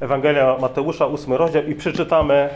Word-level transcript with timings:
Ewangelia 0.00 0.56
Mateusza, 0.60 1.06
8 1.06 1.32
rozdział 1.32 1.62
i 1.62 1.74
przeczytamy 1.74 2.48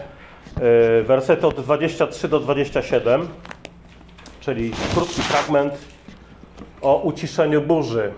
y, 1.01 1.03
wersety 1.03 1.47
od 1.47 1.61
23 1.61 2.29
do 2.29 2.41
27, 2.41 3.29
czyli 4.41 4.73
krótki 4.95 5.23
fragment 5.23 5.75
o 6.83 6.97
uciszeniu 6.97 7.63
burzy. 7.63 8.13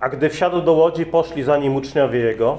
A 0.00 0.08
gdy 0.08 0.30
wsiadł 0.30 0.60
do 0.60 0.72
łodzi, 0.72 1.06
poszli 1.06 1.42
za 1.42 1.56
nim 1.56 1.76
uczniowie 1.76 2.18
jego 2.18 2.58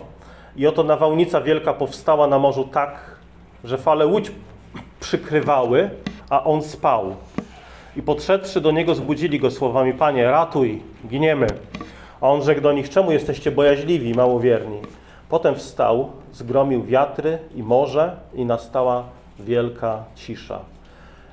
i 0.55 0.67
oto 0.67 0.83
nawałnica 0.83 1.41
wielka 1.41 1.73
powstała 1.73 2.27
na 2.27 2.39
morzu 2.39 2.63
tak, 2.63 3.15
że 3.63 3.77
fale 3.77 4.05
łódź 4.05 4.31
przykrywały, 4.99 5.89
a 6.29 6.43
on 6.43 6.61
spał. 6.61 7.15
I 7.95 8.01
podszedłszy 8.01 8.61
do 8.61 8.71
niego, 8.71 8.95
zbudzili 8.95 9.39
go 9.39 9.51
słowami: 9.51 9.93
Panie, 9.93 10.31
ratuj, 10.31 10.81
giniemy. 11.07 11.47
A 12.21 12.29
on 12.29 12.43
rzekł 12.43 12.61
do 12.61 12.71
nich: 12.71 12.89
Czemu 12.89 13.11
jesteście 13.11 13.51
bojaźliwi, 13.51 14.13
małowierni? 14.13 14.79
Potem 15.35 15.55
wstał, 15.55 16.11
zgromił 16.33 16.83
wiatry 16.83 17.39
i 17.55 17.63
morze, 17.63 18.17
i 18.33 18.45
nastała 18.45 19.03
wielka 19.39 20.03
cisza. 20.15 20.59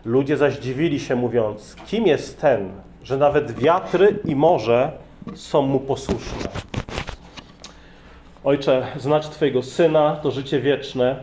Ludzie 0.05 0.37
zaś 0.37 0.59
dziwili 0.59 1.01
się, 1.01 1.17
mówiąc: 1.17 1.77
Kim 1.87 2.07
jest 2.07 2.41
ten, 2.41 2.71
że 3.05 3.17
nawet 3.17 3.53
wiatry 3.53 4.19
i 4.25 4.37
morze 4.37 4.93
są 5.35 5.63
mu 5.63 5.81
posłuszne? 5.81 6.51
Ojcze, 8.45 8.87
znać 8.97 9.29
Twojego 9.29 9.63
Syna 9.63 10.17
to 10.23 10.31
życie 10.31 10.61
wieczne. 10.61 11.17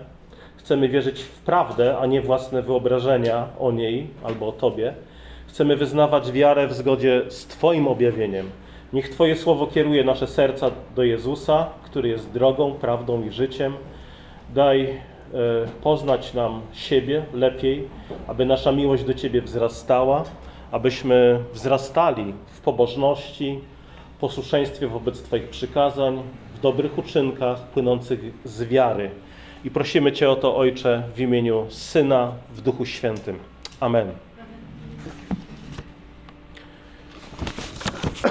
Chcemy 0.57 0.89
wierzyć 0.89 1.21
w 1.21 1.39
prawdę, 1.39 1.97
a 1.97 2.05
nie 2.05 2.21
własne 2.21 2.61
wyobrażenia 2.61 3.47
o 3.59 3.71
niej 3.71 4.07
albo 4.23 4.47
o 4.47 4.51
Tobie. 4.51 4.93
Chcemy 5.47 5.75
wyznawać 5.75 6.31
wiarę 6.31 6.67
w 6.67 6.73
zgodzie 6.73 7.21
z 7.29 7.45
Twoim 7.45 7.87
objawieniem. 7.87 8.49
Niech 8.93 9.09
Twoje 9.09 9.35
słowo 9.35 9.67
kieruje 9.67 10.03
nasze 10.03 10.27
serca 10.27 10.71
do 10.95 11.03
Jezusa, 11.03 11.67
który 11.83 12.09
jest 12.09 12.31
drogą, 12.31 12.73
prawdą 12.73 13.23
i 13.23 13.31
życiem. 13.31 13.73
Daj 14.53 14.81
e, 14.83 14.97
poznać 15.83 16.33
nam 16.33 16.61
siebie 16.73 17.25
lepiej, 17.33 17.87
aby 18.27 18.45
nasza 18.45 18.71
miłość 18.71 19.03
do 19.03 19.13
Ciebie 19.13 19.41
wzrastała, 19.41 20.23
abyśmy 20.71 21.39
wzrastali 21.53 22.33
w 22.47 22.61
pobożności, 22.61 23.59
posłuszeństwie 24.19 24.87
wobec 24.87 25.21
Twoich 25.21 25.49
przykazań, 25.49 26.23
w 26.55 26.59
dobrych 26.59 26.97
uczynkach 26.97 27.67
płynących 27.67 28.19
z 28.43 28.63
wiary. 28.63 29.11
I 29.65 29.71
prosimy 29.71 30.11
Cię 30.11 30.29
o 30.29 30.35
to, 30.35 30.57
Ojcze, 30.57 31.03
w 31.15 31.19
imieniu 31.19 31.65
Syna, 31.69 32.31
w 32.53 32.61
Duchu 32.61 32.85
Świętym. 32.85 33.39
Amen. 33.79 34.28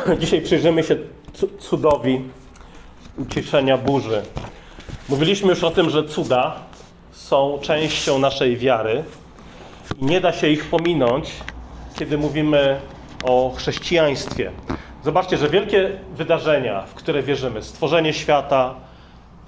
Dzisiaj 0.21 0.41
przyjrzymy 0.41 0.83
się 0.83 0.97
cudowi 1.59 2.21
uciszenia 3.19 3.79
burzy. 3.79 4.23
Mówiliśmy 5.09 5.49
już 5.49 5.65
o 5.65 5.71
tym, 5.71 5.91
że 5.91 6.05
cuda 6.05 6.57
są 7.13 7.59
częścią 7.63 8.19
naszej 8.19 8.57
wiary 8.57 9.05
i 9.99 10.05
nie 10.05 10.21
da 10.21 10.33
się 10.33 10.49
ich 10.49 10.65
pominąć, 10.65 11.31
kiedy 11.99 12.19
mówimy 12.19 12.81
o 13.25 13.53
chrześcijaństwie. 13.57 14.51
Zobaczcie, 15.05 15.37
że 15.37 15.49
wielkie 15.49 15.91
wydarzenia, 16.17 16.83
w 16.83 16.95
które 16.95 17.23
wierzymy, 17.23 17.63
stworzenie 17.63 18.13
świata, 18.13 18.75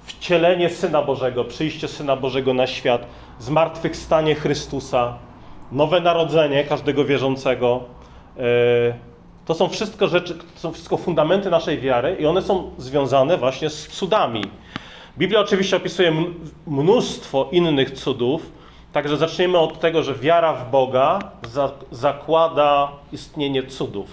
wcielenie 0.03 0.69
Syna 0.69 1.01
Bożego, 1.01 1.43
przyjście 1.43 1.87
Syna 1.87 2.15
Bożego 2.15 2.53
na 2.53 2.67
świat, 2.67 3.05
zmartwychwstanie 3.39 4.35
Chrystusa, 4.35 5.17
nowe 5.71 6.01
narodzenie 6.01 6.63
każdego 6.63 7.05
wierzącego, 7.05 7.83
to 9.45 9.53
są 9.53 9.69
wszystko 9.69 10.07
rzeczy, 10.07 10.35
to 10.35 10.59
są 10.59 10.71
wszystko 10.71 10.97
fundamenty 10.97 11.49
naszej 11.49 11.79
wiary 11.79 12.17
i 12.19 12.25
one 12.25 12.41
są 12.41 12.71
związane 12.77 13.37
właśnie 13.37 13.69
z 13.69 13.87
cudami. 13.87 14.43
Biblia 15.17 15.39
oczywiście 15.39 15.77
opisuje 15.77 16.13
mnóstwo 16.67 17.49
innych 17.51 17.91
cudów, 17.91 18.51
także 18.93 19.17
zaczniemy 19.17 19.57
od 19.57 19.79
tego, 19.79 20.03
że 20.03 20.15
wiara 20.15 20.53
w 20.53 20.71
Boga 20.71 21.19
zakłada 21.91 22.91
istnienie 23.11 23.63
cudów. 23.63 24.07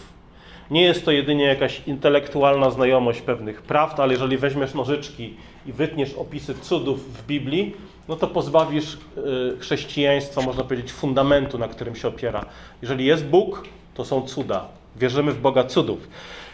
Nie 0.70 0.82
jest 0.82 1.04
to 1.04 1.10
jedynie 1.10 1.44
jakaś 1.44 1.82
intelektualna 1.86 2.70
znajomość 2.70 3.20
pewnych 3.20 3.62
prawd, 3.62 4.00
ale 4.00 4.12
jeżeli 4.12 4.38
weźmiesz 4.38 4.74
nożyczki 4.74 5.34
i 5.66 5.72
wytniesz 5.72 6.14
opisy 6.14 6.54
cudów 6.54 7.14
w 7.14 7.26
Biblii, 7.26 7.74
no 8.08 8.16
to 8.16 8.26
pozbawisz 8.26 8.94
y, 8.94 8.98
chrześcijaństwa, 9.58 10.40
można 10.40 10.64
powiedzieć, 10.64 10.92
fundamentu, 10.92 11.58
na 11.58 11.68
którym 11.68 11.96
się 11.96 12.08
opiera. 12.08 12.44
Jeżeli 12.82 13.04
jest 13.04 13.26
Bóg, 13.26 13.64
to 13.94 14.04
są 14.04 14.22
cuda. 14.22 14.77
Wierzymy 14.98 15.32
w 15.32 15.40
Boga 15.40 15.64
cudów. 15.64 16.08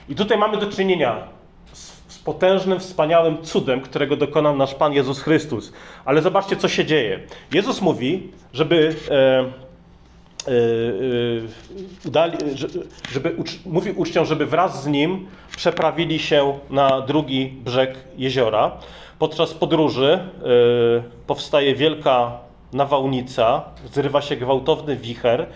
I 0.08 0.14
tutaj 0.14 0.38
mamy 0.38 0.56
do 0.58 0.66
czynienia 0.66 1.28
z, 1.72 1.92
z 2.08 2.18
potężnym, 2.18 2.80
wspaniałym 2.80 3.42
cudem, 3.42 3.80
którego 3.80 4.16
dokonał 4.16 4.56
nasz 4.56 4.74
Pan 4.74 4.92
Jezus 4.92 5.20
Chrystus. 5.20 5.72
Ale 6.04 6.22
zobaczcie, 6.22 6.56
co 6.56 6.68
się 6.68 6.84
dzieje. 6.84 7.20
Jezus 7.52 7.80
mówi, 7.80 8.30
żeby. 8.52 8.96
E, 9.10 9.14
e, 9.14 10.50
e 10.50 10.54
udali, 12.06 12.38
żeby 13.12 13.34
ucz, 13.36 13.50
mówi 13.66 13.90
uczniom, 13.90 14.24
żeby 14.24 14.46
wraz 14.46 14.82
z 14.82 14.86
nim 14.86 15.26
przeprawili 15.56 16.18
się 16.18 16.58
na 16.70 17.00
drugi 17.00 17.46
brzeg 17.64 17.94
jeziora. 18.16 18.72
Podczas 19.18 19.54
podróży 19.54 20.12
e, 20.12 20.28
powstaje 21.26 21.74
wielka 21.74 22.38
nawałnica, 22.72 23.62
zrywa 23.92 24.22
się 24.22 24.36
gwałtowny 24.36 24.96
wicher, 24.96 25.46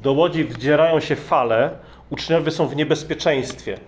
do 0.00 0.12
łodzi 0.12 0.44
wdzierają 0.44 1.00
się 1.00 1.16
fale, 1.16 1.70
uczniowie 2.10 2.50
są 2.50 2.68
w 2.68 2.76
niebezpieczeństwie. 2.76 3.78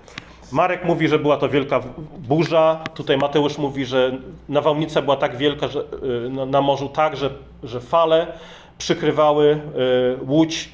Marek 0.53 0.85
mówi, 0.85 1.09
że 1.09 1.19
była 1.19 1.37
to 1.37 1.49
wielka 1.49 1.81
burza. 2.19 2.85
Tutaj 2.95 3.19
Mateusz 3.19 3.59
mówi, 3.59 3.85
że 3.85 4.19
nawałnica 4.49 5.03
była 5.03 5.17
tak 5.17 5.37
wielka 5.37 5.69
że, 5.69 5.81
y, 5.81 6.31
na 6.47 6.61
morzu, 6.61 6.89
tak, 6.89 7.17
że, 7.17 7.31
że 7.63 7.81
fale 7.81 8.27
przykrywały 8.79 9.61
y, 10.21 10.25
łódź. 10.25 10.69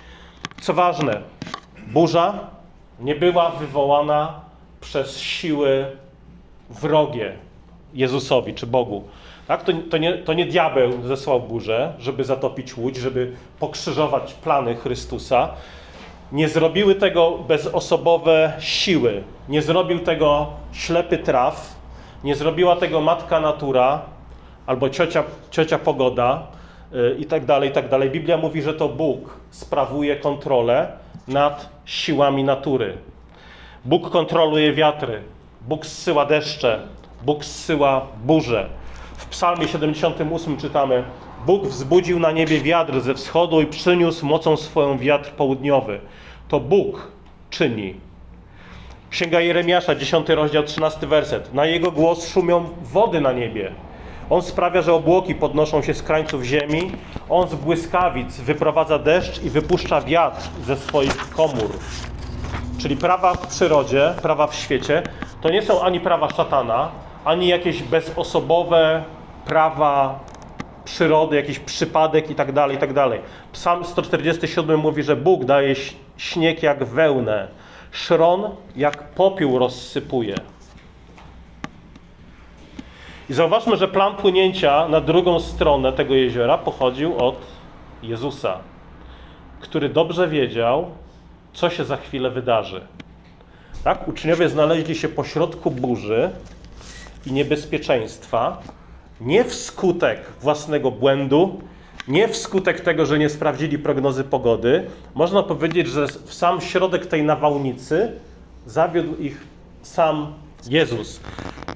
Co 0.60 0.74
ważne, 0.74 1.22
burza 1.86 2.38
nie 3.00 3.14
była 3.14 3.50
wywołana 3.50 4.40
przez 4.80 5.20
siły 5.20 5.86
wrogie 6.70 7.32
Jezusowi 7.94 8.54
czy 8.54 8.66
Bogu. 8.66 9.04
Tak? 9.46 9.62
To, 9.62 9.72
to, 9.90 9.98
nie, 9.98 10.18
to 10.18 10.32
nie 10.32 10.46
diabeł 10.46 11.02
zesłał 11.06 11.40
burzę, 11.40 11.92
żeby 11.98 12.24
zatopić 12.24 12.76
łódź, 12.76 12.96
żeby 12.96 13.32
pokrzyżować 13.60 14.34
plany 14.34 14.76
Chrystusa. 14.76 15.48
Nie 16.32 16.48
zrobiły 16.48 16.94
tego 16.94 17.38
bezosobowe 17.38 18.52
siły. 18.58 19.22
Nie 19.48 19.62
zrobił 19.62 20.00
tego 20.00 20.46
ślepy 20.72 21.18
traf. 21.18 21.76
Nie 22.24 22.34
zrobiła 22.34 22.76
tego 22.76 23.00
matka 23.00 23.40
natura 23.40 24.00
albo 24.66 24.90
ciocia, 24.90 25.24
ciocia 25.50 25.78
pogoda 25.78 26.46
yy, 26.92 27.16
i 27.18 27.24
tak 27.24 27.44
dalej, 27.44 27.70
i 27.70 27.72
tak 27.72 27.88
dalej. 27.88 28.10
Biblia 28.10 28.36
mówi, 28.36 28.62
że 28.62 28.74
to 28.74 28.88
Bóg 28.88 29.40
sprawuje 29.50 30.16
kontrolę 30.16 30.92
nad 31.28 31.68
siłami 31.84 32.44
natury. 32.44 32.98
Bóg 33.84 34.10
kontroluje 34.10 34.72
wiatry. 34.72 35.22
Bóg 35.60 35.86
zsyła 35.86 36.26
deszcze. 36.26 36.78
Bóg 37.22 37.44
zsyła 37.44 38.06
burze. 38.24 38.68
W 39.16 39.26
Psalmie 39.26 39.68
78 39.68 40.56
czytamy: 40.56 41.04
Bóg 41.46 41.66
wzbudził 41.66 42.18
na 42.18 42.32
niebie 42.32 42.60
wiatr 42.60 43.00
ze 43.00 43.14
wschodu 43.14 43.60
i 43.60 43.66
przyniósł 43.66 44.26
mocą 44.26 44.56
swoją 44.56 44.98
wiatr 44.98 45.30
południowy. 45.30 46.00
To 46.48 46.60
Bóg 46.60 47.08
czyni. 47.50 47.94
Księga 49.10 49.40
Jeremiasza, 49.40 49.94
10 49.94 50.28
rozdział, 50.28 50.62
13 50.62 51.06
werset. 51.06 51.54
Na 51.54 51.66
jego 51.66 51.90
głos 51.90 52.28
szumią 52.28 52.64
wody 52.82 53.20
na 53.20 53.32
niebie. 53.32 53.72
On 54.30 54.42
sprawia, 54.42 54.82
że 54.82 54.94
obłoki 54.94 55.34
podnoszą 55.34 55.82
się 55.82 55.94
z 55.94 56.02
krańców 56.02 56.42
ziemi. 56.42 56.92
On 57.28 57.48
z 57.48 57.54
błyskawic 57.54 58.36
wyprowadza 58.40 58.98
deszcz 58.98 59.42
i 59.42 59.50
wypuszcza 59.50 60.00
wiatr 60.00 60.48
ze 60.64 60.76
swoich 60.76 61.30
komór. 61.30 61.70
Czyli 62.78 62.96
prawa 62.96 63.34
w 63.34 63.46
przyrodzie, 63.46 64.14
prawa 64.22 64.46
w 64.46 64.54
świecie, 64.54 65.02
to 65.40 65.50
nie 65.50 65.62
są 65.62 65.82
ani 65.82 66.00
prawa 66.00 66.30
szatana, 66.30 66.88
ani 67.24 67.48
jakieś 67.48 67.82
bezosobowe 67.82 69.04
prawa 69.44 70.20
przyrody, 70.86 71.36
jakiś 71.36 71.58
przypadek 71.58 72.30
i 72.30 72.34
tak 72.34 72.52
dalej, 72.52 72.76
i 72.76 72.80
tak 72.80 72.92
dalej. 72.92 73.20
Psalm 73.52 73.84
147 73.84 74.80
mówi, 74.80 75.02
że 75.02 75.16
Bóg 75.16 75.44
daje 75.44 75.74
śnieg 76.16 76.62
jak 76.62 76.84
wełnę, 76.84 77.48
szron 77.90 78.50
jak 78.76 79.08
popiół 79.08 79.58
rozsypuje. 79.58 80.34
I 83.30 83.34
zauważmy, 83.34 83.76
że 83.76 83.88
plan 83.88 84.16
płynięcia 84.16 84.88
na 84.88 85.00
drugą 85.00 85.40
stronę 85.40 85.92
tego 85.92 86.14
jeziora 86.14 86.58
pochodził 86.58 87.18
od 87.18 87.36
Jezusa, 88.02 88.58
który 89.60 89.88
dobrze 89.88 90.28
wiedział, 90.28 90.90
co 91.52 91.70
się 91.70 91.84
za 91.84 91.96
chwilę 91.96 92.30
wydarzy. 92.30 92.80
Tak? 93.84 94.08
Uczniowie 94.08 94.48
znaleźli 94.48 94.94
się 94.94 95.08
pośrodku 95.08 95.70
burzy 95.70 96.30
i 97.26 97.32
niebezpieczeństwa, 97.32 98.62
nie 99.20 99.44
wskutek 99.44 100.20
własnego 100.40 100.90
błędu, 100.90 101.60
nie 102.08 102.28
wskutek 102.28 102.80
tego, 102.80 103.06
że 103.06 103.18
nie 103.18 103.28
sprawdzili 103.28 103.78
prognozy 103.78 104.24
pogody. 104.24 104.86
Można 105.14 105.42
powiedzieć, 105.42 105.88
że 105.88 106.06
w 106.06 106.34
sam 106.34 106.60
środek 106.60 107.06
tej 107.06 107.22
nawałnicy 107.22 108.12
zawiódł 108.66 109.16
ich 109.22 109.46
sam 109.82 110.32
Jezus. 110.68 111.20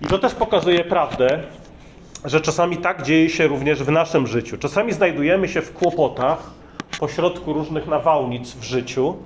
I 0.00 0.06
to 0.06 0.18
też 0.18 0.34
pokazuje 0.34 0.84
prawdę, 0.84 1.42
że 2.24 2.40
czasami 2.40 2.76
tak 2.76 3.02
dzieje 3.02 3.30
się 3.30 3.46
również 3.46 3.82
w 3.82 3.90
naszym 3.90 4.26
życiu. 4.26 4.58
Czasami 4.58 4.92
znajdujemy 4.92 5.48
się 5.48 5.62
w 5.62 5.72
kłopotach 5.72 6.50
pośrodku 7.00 7.52
różnych 7.52 7.86
nawałnic 7.86 8.54
w 8.54 8.62
życiu 8.62 9.16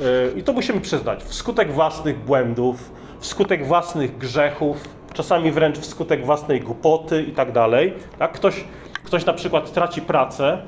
yy, 0.00 0.32
i 0.36 0.42
to 0.42 0.52
musimy 0.52 0.80
przyznać, 0.80 1.24
wskutek 1.24 1.72
własnych 1.72 2.18
błędów, 2.24 2.90
wskutek 3.20 3.66
własnych 3.66 4.18
grzechów, 4.18 4.88
czasami 5.12 5.52
wręcz 5.52 5.78
wskutek 5.78 6.26
własnej 6.26 6.60
głupoty 6.60 7.22
i 7.22 7.32
tak 7.32 7.52
dalej. 7.52 7.92
Tak? 8.18 8.32
Ktoś, 8.32 8.64
ktoś 9.04 9.26
na 9.26 9.32
przykład 9.32 9.72
traci 9.72 10.02
pracę, 10.02 10.58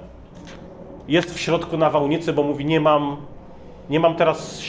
jest 1.09 1.35
w 1.35 1.41
środku 1.41 1.77
nawałnicy, 1.77 2.33
bo 2.33 2.43
mówi 2.43 2.65
nie 2.65 2.81
mam, 2.81 3.17
nie 3.91 4.01
mam 4.01 4.17
teraz 4.17 4.63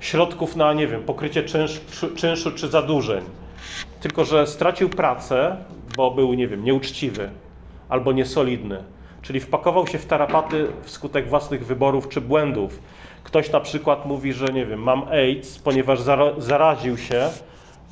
środków 0.00 0.56
na, 0.56 0.72
nie 0.72 0.86
wiem, 0.86 1.02
pokrycie 1.02 1.42
czynszu, 1.42 1.80
czynszu 2.16 2.52
czy 2.52 2.68
zadłużeń. 2.68 3.24
Tylko, 4.00 4.24
że 4.24 4.46
stracił 4.46 4.88
pracę, 4.88 5.56
bo 5.96 6.10
był, 6.10 6.34
nie 6.34 6.48
wiem, 6.48 6.64
nieuczciwy 6.64 7.30
albo 7.88 8.12
niesolidny. 8.12 8.84
Czyli 9.22 9.40
wpakował 9.40 9.86
się 9.86 9.98
w 9.98 10.06
tarapaty 10.06 10.66
wskutek 10.82 11.28
własnych 11.28 11.66
wyborów 11.66 12.08
czy 12.08 12.20
błędów. 12.20 12.78
Ktoś 13.24 13.52
na 13.52 13.60
przykład 13.60 14.06
mówi, 14.06 14.32
że 14.32 14.46
nie 14.46 14.66
wiem, 14.66 14.82
mam 14.82 15.08
AIDS, 15.08 15.58
ponieważ 15.58 16.00
zaraził 16.38 16.98
się 16.98 17.30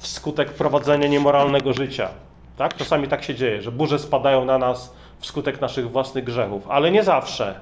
wskutek 0.02 0.52
prowadzenia 0.52 1.08
niemoralnego 1.08 1.72
życia. 1.72 2.08
Tak? 2.56 2.76
Czasami 2.76 3.08
tak 3.08 3.24
się 3.24 3.34
dzieje, 3.34 3.62
że 3.62 3.72
burze 3.72 3.98
spadają 3.98 4.44
na 4.44 4.58
nas 4.58 4.92
wskutek 5.18 5.60
naszych 5.60 5.90
własnych 5.90 6.24
grzechów, 6.24 6.70
ale 6.70 6.90
nie 6.90 7.02
zawsze. 7.02 7.60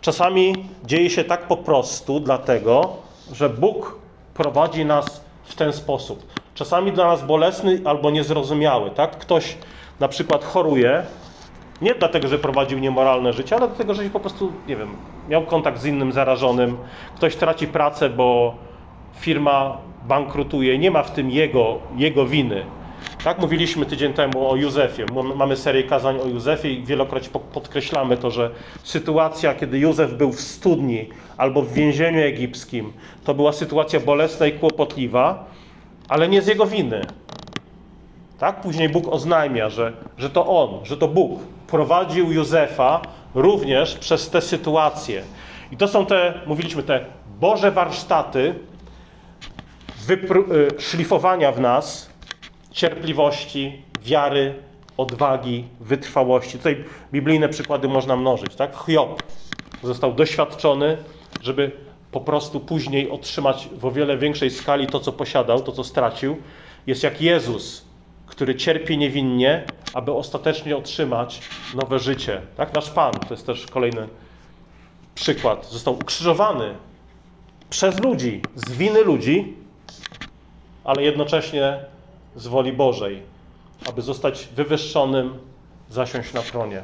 Czasami 0.00 0.54
dzieje 0.84 1.10
się 1.10 1.24
tak 1.24 1.48
po 1.48 1.56
prostu, 1.56 2.20
dlatego, 2.20 2.96
że 3.32 3.48
Bóg 3.48 3.98
prowadzi 4.34 4.84
nas 4.84 5.24
w 5.44 5.54
ten 5.54 5.72
sposób. 5.72 6.26
Czasami 6.54 6.92
dla 6.92 7.06
nas 7.06 7.24
bolesny 7.24 7.80
albo 7.84 8.10
niezrozumiały. 8.10 8.90
Tak? 8.90 9.18
Ktoś 9.18 9.56
na 10.00 10.08
przykład 10.08 10.44
choruje, 10.44 11.02
nie 11.82 11.94
dlatego, 11.94 12.28
że 12.28 12.38
prowadził 12.38 12.78
niemoralne 12.78 13.32
życie, 13.32 13.56
ale 13.56 13.66
dlatego, 13.66 13.94
że 13.94 14.02
po 14.10 14.20
prostu, 14.20 14.52
nie 14.68 14.76
wiem, 14.76 14.96
miał 15.28 15.42
kontakt 15.46 15.80
z 15.80 15.84
innym 15.84 16.12
zarażonym. 16.12 16.76
Ktoś 17.16 17.36
traci 17.36 17.66
pracę, 17.66 18.10
bo 18.10 18.54
firma 19.14 19.76
bankrutuje, 20.08 20.78
nie 20.78 20.90
ma 20.90 21.02
w 21.02 21.10
tym 21.10 21.30
jego, 21.30 21.78
jego 21.96 22.26
winy. 22.26 22.64
Tak 23.24 23.38
mówiliśmy 23.38 23.86
tydzień 23.86 24.12
temu 24.12 24.50
o 24.50 24.56
Józefie. 24.56 25.02
Mamy 25.36 25.56
serię 25.56 25.82
kazań 25.82 26.18
o 26.20 26.26
Józefie 26.26 26.68
i 26.68 26.84
wielokrotnie 26.84 27.40
podkreślamy 27.52 28.16
to, 28.16 28.30
że 28.30 28.50
sytuacja, 28.82 29.54
kiedy 29.54 29.78
Józef 29.78 30.14
był 30.14 30.32
w 30.32 30.40
studni 30.40 31.08
albo 31.36 31.62
w 31.62 31.72
więzieniu 31.72 32.20
egipskim, 32.20 32.92
to 33.24 33.34
była 33.34 33.52
sytuacja 33.52 34.00
bolesna 34.00 34.46
i 34.46 34.52
kłopotliwa, 34.52 35.44
ale 36.08 36.28
nie 36.28 36.42
z 36.42 36.46
jego 36.46 36.66
winy. 36.66 37.00
Tak? 38.38 38.60
Później 38.60 38.88
Bóg 38.88 39.08
oznajmia, 39.08 39.70
że, 39.70 39.92
że 40.18 40.30
to 40.30 40.46
On, 40.46 40.84
że 40.84 40.96
to 40.96 41.08
Bóg 41.08 41.40
prowadził 41.66 42.32
Józefa 42.32 43.00
również 43.34 43.94
przez 43.94 44.30
te 44.30 44.40
sytuacje. 44.40 45.22
I 45.72 45.76
to 45.76 45.88
są 45.88 46.06
te, 46.06 46.34
mówiliśmy, 46.46 46.82
te 46.82 47.04
Boże 47.40 47.70
warsztaty 47.70 48.54
szlifowania 50.78 51.52
w 51.52 51.60
nas 51.60 52.10
cierpliwości, 52.70 53.82
wiary, 54.02 54.54
odwagi, 54.96 55.64
wytrwałości. 55.80 56.58
Tutaj 56.58 56.84
biblijne 57.12 57.48
przykłady 57.48 57.88
można 57.88 58.16
mnożyć. 58.16 58.54
Tak? 58.54 58.76
Hiob 58.86 59.22
został 59.82 60.12
doświadczony, 60.12 60.96
żeby 61.42 61.72
po 62.12 62.20
prostu 62.20 62.60
później 62.60 63.10
otrzymać 63.10 63.68
w 63.72 63.84
o 63.84 63.90
wiele 63.90 64.18
większej 64.18 64.50
skali 64.50 64.86
to, 64.86 65.00
co 65.00 65.12
posiadał, 65.12 65.62
to, 65.62 65.72
co 65.72 65.84
stracił. 65.84 66.36
Jest 66.86 67.02
jak 67.02 67.20
Jezus, 67.20 67.84
który 68.26 68.54
cierpi 68.54 68.98
niewinnie, 68.98 69.64
aby 69.94 70.12
ostatecznie 70.12 70.76
otrzymać 70.76 71.40
nowe 71.74 71.98
życie. 71.98 72.40
Tak? 72.56 72.74
Nasz 72.74 72.90
Pan, 72.90 73.12
to 73.12 73.34
jest 73.34 73.46
też 73.46 73.66
kolejny 73.66 74.08
przykład, 75.14 75.66
został 75.70 75.94
ukrzyżowany 75.94 76.74
przez 77.70 78.00
ludzi, 78.00 78.42
z 78.54 78.72
winy 78.72 79.02
ludzi, 79.02 79.56
ale 80.86 81.02
jednocześnie 81.02 81.78
z 82.36 82.46
woli 82.46 82.72
Bożej, 82.72 83.22
aby 83.88 84.02
zostać 84.02 84.48
wywyższonym, 84.56 85.38
zasiąść 85.90 86.32
na 86.32 86.42
tronie. 86.42 86.82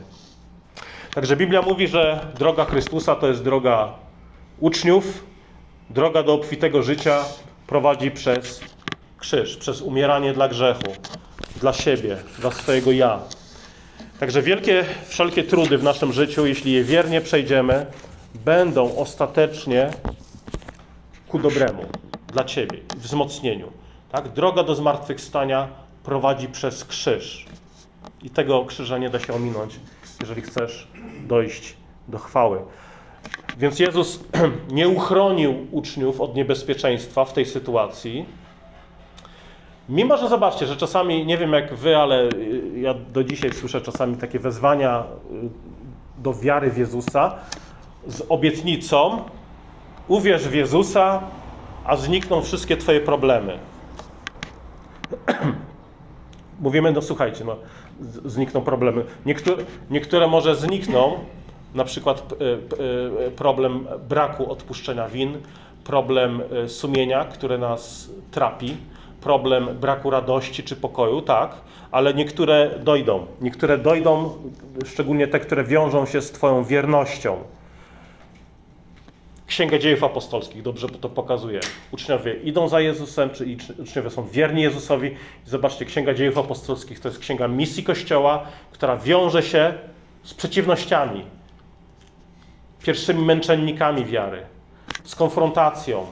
Także 1.14 1.36
Biblia 1.36 1.62
mówi, 1.62 1.88
że 1.88 2.26
droga 2.38 2.64
Chrystusa 2.64 3.14
to 3.14 3.28
jest 3.28 3.44
droga 3.44 3.92
uczniów, 4.60 5.24
droga 5.90 6.22
do 6.22 6.34
obfitego 6.34 6.82
życia 6.82 7.24
prowadzi 7.66 8.10
przez 8.10 8.60
krzyż, 9.18 9.56
przez 9.56 9.82
umieranie 9.82 10.32
dla 10.32 10.48
grzechu, 10.48 10.92
dla 11.60 11.72
siebie, 11.72 12.16
dla 12.38 12.50
swojego 12.50 12.92
ja. 12.92 13.20
Także 14.20 14.42
wielkie, 14.42 14.84
wszelkie 15.06 15.44
trudy 15.44 15.78
w 15.78 15.82
naszym 15.82 16.12
życiu, 16.12 16.46
jeśli 16.46 16.72
je 16.72 16.84
wiernie 16.84 17.20
przejdziemy, 17.20 17.86
będą 18.34 18.96
ostatecznie 18.96 19.90
ku 21.28 21.38
dobremu 21.38 21.82
dla 22.32 22.44
Ciebie, 22.44 22.78
wzmocnieniu. 22.96 23.81
Tak? 24.12 24.28
Droga 24.28 24.62
do 24.62 24.74
zmartwychwstania 24.74 25.68
prowadzi 26.04 26.48
przez 26.48 26.84
krzyż. 26.84 27.46
I 28.22 28.30
tego 28.30 28.64
krzyża 28.64 28.98
nie 28.98 29.10
da 29.10 29.18
się 29.18 29.34
ominąć, 29.34 29.80
jeżeli 30.20 30.42
chcesz 30.42 30.88
dojść 31.26 31.76
do 32.08 32.18
chwały. 32.18 32.58
Więc 33.58 33.78
Jezus 33.78 34.24
nie 34.70 34.88
uchronił 34.88 35.66
uczniów 35.70 36.20
od 36.20 36.34
niebezpieczeństwa 36.34 37.24
w 37.24 37.32
tej 37.32 37.46
sytuacji. 37.46 38.26
Mimo, 39.88 40.16
że 40.16 40.28
zobaczcie, 40.28 40.66
że 40.66 40.76
czasami, 40.76 41.26
nie 41.26 41.38
wiem 41.38 41.52
jak 41.52 41.74
wy, 41.74 41.96
ale 41.96 42.28
ja 42.74 42.94
do 42.94 43.24
dzisiaj 43.24 43.52
słyszę 43.52 43.80
czasami 43.80 44.16
takie 44.16 44.38
wezwania 44.38 45.02
y, 45.02 46.22
do 46.22 46.34
wiary 46.34 46.70
w 46.70 46.78
Jezusa 46.78 47.34
z 48.06 48.22
obietnicą: 48.28 49.24
uwierz 50.08 50.48
w 50.48 50.54
Jezusa, 50.54 51.20
a 51.84 51.96
znikną 51.96 52.42
wszystkie 52.42 52.76
Twoje 52.76 53.00
problemy. 53.00 53.71
Mówimy, 56.60 56.92
no 56.92 57.02
słuchajcie, 57.02 57.44
no, 57.44 57.56
znikną 58.24 58.60
problemy. 58.60 59.04
Niektóre, 59.26 59.64
niektóre 59.90 60.26
może 60.26 60.56
znikną, 60.56 61.18
na 61.74 61.84
przykład 61.84 62.32
e, 62.32 63.26
e, 63.26 63.30
problem 63.30 63.86
braku 64.08 64.52
odpuszczenia 64.52 65.08
win, 65.08 65.38
problem 65.84 66.42
e, 66.64 66.68
sumienia, 66.68 67.24
które 67.24 67.58
nas 67.58 68.10
trapi, 68.30 68.76
problem 69.20 69.68
braku 69.80 70.10
radości 70.10 70.62
czy 70.62 70.76
pokoju, 70.76 71.22
tak, 71.22 71.54
ale 71.90 72.14
niektóre 72.14 72.70
dojdą. 72.78 73.26
Niektóre 73.40 73.78
dojdą, 73.78 74.30
szczególnie 74.86 75.28
te, 75.28 75.40
które 75.40 75.64
wiążą 75.64 76.06
się 76.06 76.20
z 76.20 76.32
Twoją 76.32 76.64
wiernością. 76.64 77.36
Księga 79.52 79.78
Dziejów 79.78 80.04
Apostolskich 80.04 80.62
dobrze 80.62 80.88
to 80.88 81.08
pokazuje. 81.08 81.60
Uczniowie 81.90 82.34
idą 82.34 82.68
za 82.68 82.80
Jezusem, 82.80 83.30
czy 83.30 83.56
uczniowie 83.78 84.10
są 84.10 84.28
wierni 84.28 84.62
Jezusowi. 84.62 85.16
Zobaczcie, 85.46 85.84
Księga 85.84 86.14
Dziejów 86.14 86.38
Apostolskich 86.38 87.00
to 87.00 87.08
jest 87.08 87.20
księga 87.20 87.48
misji 87.48 87.84
Kościoła, 87.84 88.46
która 88.70 88.96
wiąże 88.96 89.42
się 89.42 89.74
z 90.24 90.34
przeciwnościami, 90.34 91.24
pierwszymi 92.82 93.24
męczennikami 93.24 94.04
wiary, 94.04 94.46
z 95.04 95.14
konfrontacją. 95.14 96.06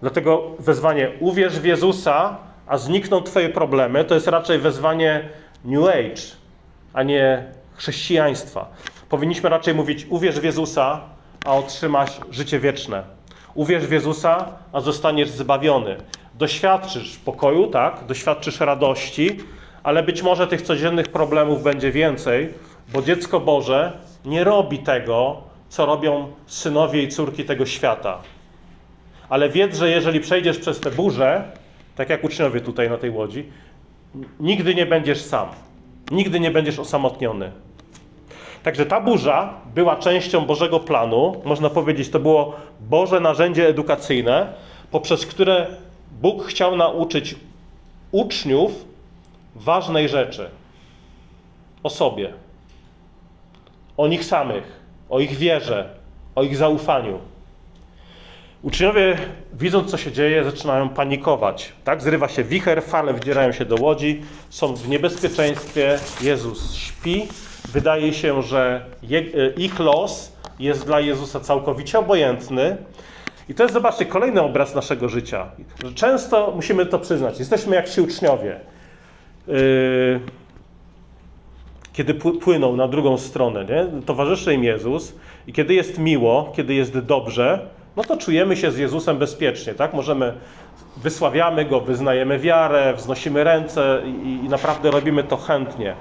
Dlatego 0.00 0.50
wezwanie 0.58 1.10
uwierz 1.20 1.60
w 1.60 1.64
Jezusa, 1.64 2.38
a 2.66 2.78
znikną 2.78 3.22
Twoje 3.22 3.48
problemy, 3.48 4.04
to 4.04 4.14
jest 4.14 4.26
raczej 4.26 4.58
wezwanie 4.58 5.28
New 5.64 5.88
Age, 5.88 6.22
a 6.92 7.02
nie 7.02 7.52
chrześcijaństwa. 7.76 8.68
Powinniśmy 9.14 9.48
raczej 9.48 9.74
mówić: 9.74 10.06
uwierz 10.10 10.40
w 10.40 10.44
Jezusa, 10.44 11.00
a 11.44 11.56
otrzymasz 11.56 12.20
życie 12.30 12.60
wieczne. 12.60 13.02
Uwierz 13.54 13.86
w 13.86 13.92
Jezusa, 13.92 14.48
a 14.72 14.80
zostaniesz 14.80 15.30
zbawiony. 15.30 15.96
Doświadczysz 16.38 17.16
pokoju, 17.16 17.66
tak, 17.66 18.04
doświadczysz 18.06 18.60
radości, 18.60 19.36
ale 19.82 20.02
być 20.02 20.22
może 20.22 20.46
tych 20.46 20.62
codziennych 20.62 21.08
problemów 21.08 21.62
będzie 21.62 21.92
więcej, 21.92 22.48
bo 22.92 23.02
dziecko 23.02 23.40
Boże 23.40 23.92
nie 24.24 24.44
robi 24.44 24.78
tego, 24.78 25.42
co 25.68 25.86
robią 25.86 26.32
synowie 26.46 27.02
i 27.02 27.08
córki 27.08 27.44
tego 27.44 27.66
świata. 27.66 28.18
Ale 29.28 29.48
wiedz, 29.48 29.76
że 29.76 29.90
jeżeli 29.90 30.20
przejdziesz 30.20 30.58
przez 30.58 30.80
te 30.80 30.90
burze, 30.90 31.52
tak 31.96 32.10
jak 32.10 32.24
uczniowie 32.24 32.60
tutaj 32.60 32.90
na 32.90 32.98
tej 32.98 33.10
łodzi, 33.10 33.44
nigdy 34.40 34.74
nie 34.74 34.86
będziesz 34.86 35.22
sam. 35.22 35.48
Nigdy 36.10 36.40
nie 36.40 36.50
będziesz 36.50 36.78
osamotniony. 36.78 37.52
Także 38.64 38.86
ta 38.86 39.00
burza 39.00 39.54
była 39.74 39.96
częścią 39.96 40.46
Bożego 40.46 40.80
planu. 40.80 41.42
Można 41.44 41.70
powiedzieć, 41.70 42.08
to 42.08 42.20
było 42.20 42.56
Boże 42.80 43.20
narzędzie 43.20 43.68
edukacyjne, 43.68 44.52
poprzez 44.90 45.26
które 45.26 45.66
Bóg 46.20 46.44
chciał 46.44 46.76
nauczyć 46.76 47.36
uczniów 48.12 48.72
ważnej 49.54 50.08
rzeczy 50.08 50.50
o 51.82 51.90
sobie, 51.90 52.32
o 53.96 54.06
nich 54.08 54.24
samych, 54.24 54.80
o 55.10 55.20
ich 55.20 55.36
wierze, 55.36 55.88
o 56.34 56.42
ich 56.42 56.56
zaufaniu. 56.56 57.18
Uczniowie, 58.62 59.16
widząc 59.52 59.90
co 59.90 59.96
się 59.96 60.12
dzieje, 60.12 60.44
zaczynają 60.44 60.88
panikować. 60.88 61.72
Tak? 61.84 62.02
Zrywa 62.02 62.28
się 62.28 62.44
wicher, 62.44 62.82
fale 62.82 63.14
wdzierają 63.14 63.52
się 63.52 63.64
do 63.64 63.76
łodzi, 63.76 64.22
są 64.50 64.74
w 64.74 64.88
niebezpieczeństwie. 64.88 65.98
Jezus 66.20 66.74
śpi. 66.74 67.28
Wydaje 67.68 68.12
się, 68.12 68.42
że 68.42 68.84
je, 69.02 69.20
ich 69.56 69.78
los 69.78 70.32
jest 70.58 70.86
dla 70.86 71.00
Jezusa 71.00 71.40
całkowicie 71.40 71.98
obojętny. 71.98 72.76
I 73.48 73.54
to 73.54 73.62
jest, 73.62 73.74
zobaczcie, 73.74 74.06
kolejny 74.06 74.42
obraz 74.42 74.74
naszego 74.74 75.08
życia. 75.08 75.46
Często 75.94 76.52
musimy 76.56 76.86
to 76.86 76.98
przyznać. 76.98 77.38
Jesteśmy 77.38 77.76
jak 77.76 77.88
ci 77.88 78.00
uczniowie. 78.00 78.60
Yy, 79.48 80.20
kiedy 81.92 82.14
płyną 82.14 82.76
na 82.76 82.88
drugą 82.88 83.18
stronę, 83.18 83.64
nie? 83.64 84.02
towarzyszy 84.02 84.54
im 84.54 84.64
Jezus 84.64 85.14
i 85.46 85.52
kiedy 85.52 85.74
jest 85.74 85.98
miło, 85.98 86.52
kiedy 86.56 86.74
jest 86.74 86.98
dobrze, 86.98 87.68
no 87.96 88.04
to 88.04 88.16
czujemy 88.16 88.56
się 88.56 88.70
z 88.70 88.78
Jezusem 88.78 89.18
bezpiecznie, 89.18 89.74
tak? 89.74 89.94
Możemy, 89.94 90.34
wysławiamy 90.96 91.64
Go, 91.64 91.80
wyznajemy 91.80 92.38
wiarę, 92.38 92.94
wznosimy 92.96 93.44
ręce 93.44 94.02
i, 94.06 94.46
i 94.46 94.48
naprawdę 94.48 94.90
robimy 94.90 95.24
to 95.24 95.36
chętnie. 95.36 95.94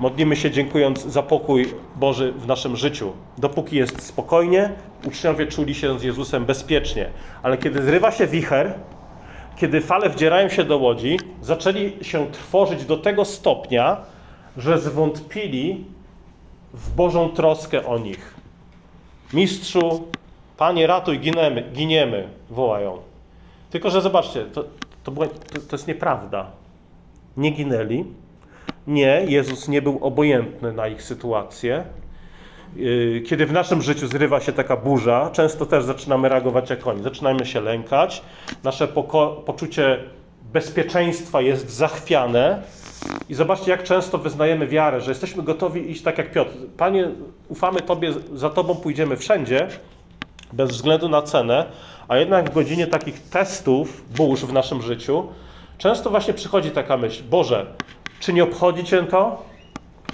Modlimy 0.00 0.36
się 0.36 0.50
dziękując 0.50 1.04
za 1.04 1.22
pokój 1.22 1.74
Boży 1.96 2.32
w 2.32 2.46
naszym 2.46 2.76
życiu. 2.76 3.12
Dopóki 3.38 3.76
jest 3.76 4.02
spokojnie, 4.02 4.70
uczniowie 5.06 5.46
czuli 5.46 5.74
się 5.74 5.98
z 5.98 6.02
Jezusem 6.02 6.44
bezpiecznie. 6.44 7.08
Ale 7.42 7.58
kiedy 7.58 7.82
zrywa 7.82 8.10
się 8.10 8.26
wicher, 8.26 8.74
kiedy 9.56 9.80
fale 9.80 10.10
wdzierają 10.10 10.48
się 10.48 10.64
do 10.64 10.78
łodzi, 10.78 11.18
zaczęli 11.42 11.92
się 12.02 12.26
trwożyć 12.26 12.84
do 12.84 12.96
tego 12.96 13.24
stopnia, 13.24 13.96
że 14.56 14.78
zwątpili 14.78 15.84
w 16.74 16.94
Bożą 16.94 17.28
troskę 17.28 17.86
o 17.86 17.98
nich. 17.98 18.34
Mistrzu, 19.32 20.08
Panie, 20.56 20.86
ratuj, 20.86 21.20
giniemy, 21.20 21.62
giniemy, 21.72 22.28
wołają. 22.50 22.98
Tylko, 23.70 23.90
że 23.90 24.00
zobaczcie, 24.00 24.44
to, 24.44 24.64
to, 25.04 25.10
była, 25.10 25.26
to, 25.26 25.60
to 25.68 25.76
jest 25.76 25.88
nieprawda. 25.88 26.50
Nie 27.36 27.50
ginęli. 27.50 28.04
Nie, 28.86 29.24
Jezus 29.28 29.68
nie 29.68 29.82
był 29.82 29.98
obojętny 30.04 30.72
na 30.72 30.88
ich 30.88 31.02
sytuację. 31.02 31.84
Yy, 32.76 33.22
kiedy 33.26 33.46
w 33.46 33.52
naszym 33.52 33.82
życiu 33.82 34.06
zrywa 34.06 34.40
się 34.40 34.52
taka 34.52 34.76
burza, 34.76 35.30
często 35.32 35.66
też 35.66 35.84
zaczynamy 35.84 36.28
reagować 36.28 36.70
jak 36.70 36.86
oni. 36.86 37.02
Zaczynamy 37.02 37.46
się 37.46 37.60
lękać, 37.60 38.22
nasze 38.64 38.88
poczucie 39.46 39.98
bezpieczeństwa 40.52 41.40
jest 41.40 41.70
zachwiane. 41.70 42.62
I 43.28 43.34
zobaczcie, 43.34 43.70
jak 43.70 43.82
często 43.82 44.18
wyznajemy 44.18 44.66
wiarę, 44.66 45.00
że 45.00 45.10
jesteśmy 45.10 45.42
gotowi 45.42 45.90
iść 45.90 46.02
tak 46.02 46.18
jak 46.18 46.32
Piotr. 46.32 46.50
Panie, 46.76 47.10
ufamy 47.48 47.80
Tobie, 47.80 48.12
za 48.34 48.50
Tobą 48.50 48.74
pójdziemy 48.74 49.16
wszędzie, 49.16 49.68
bez 50.52 50.70
względu 50.70 51.08
na 51.08 51.22
cenę, 51.22 51.66
a 52.08 52.16
jednak 52.16 52.50
w 52.50 52.54
godzinie 52.54 52.86
takich 52.86 53.22
testów, 53.22 54.04
burz 54.16 54.40
w 54.40 54.52
naszym 54.52 54.82
życiu, 54.82 55.26
często 55.78 56.10
właśnie 56.10 56.34
przychodzi 56.34 56.70
taka 56.70 56.96
myśl: 56.96 57.22
Boże, 57.30 57.66
czy 58.22 58.32
nie 58.32 58.44
obchodzi 58.44 58.84
Cię 58.84 59.02
to, 59.02 59.42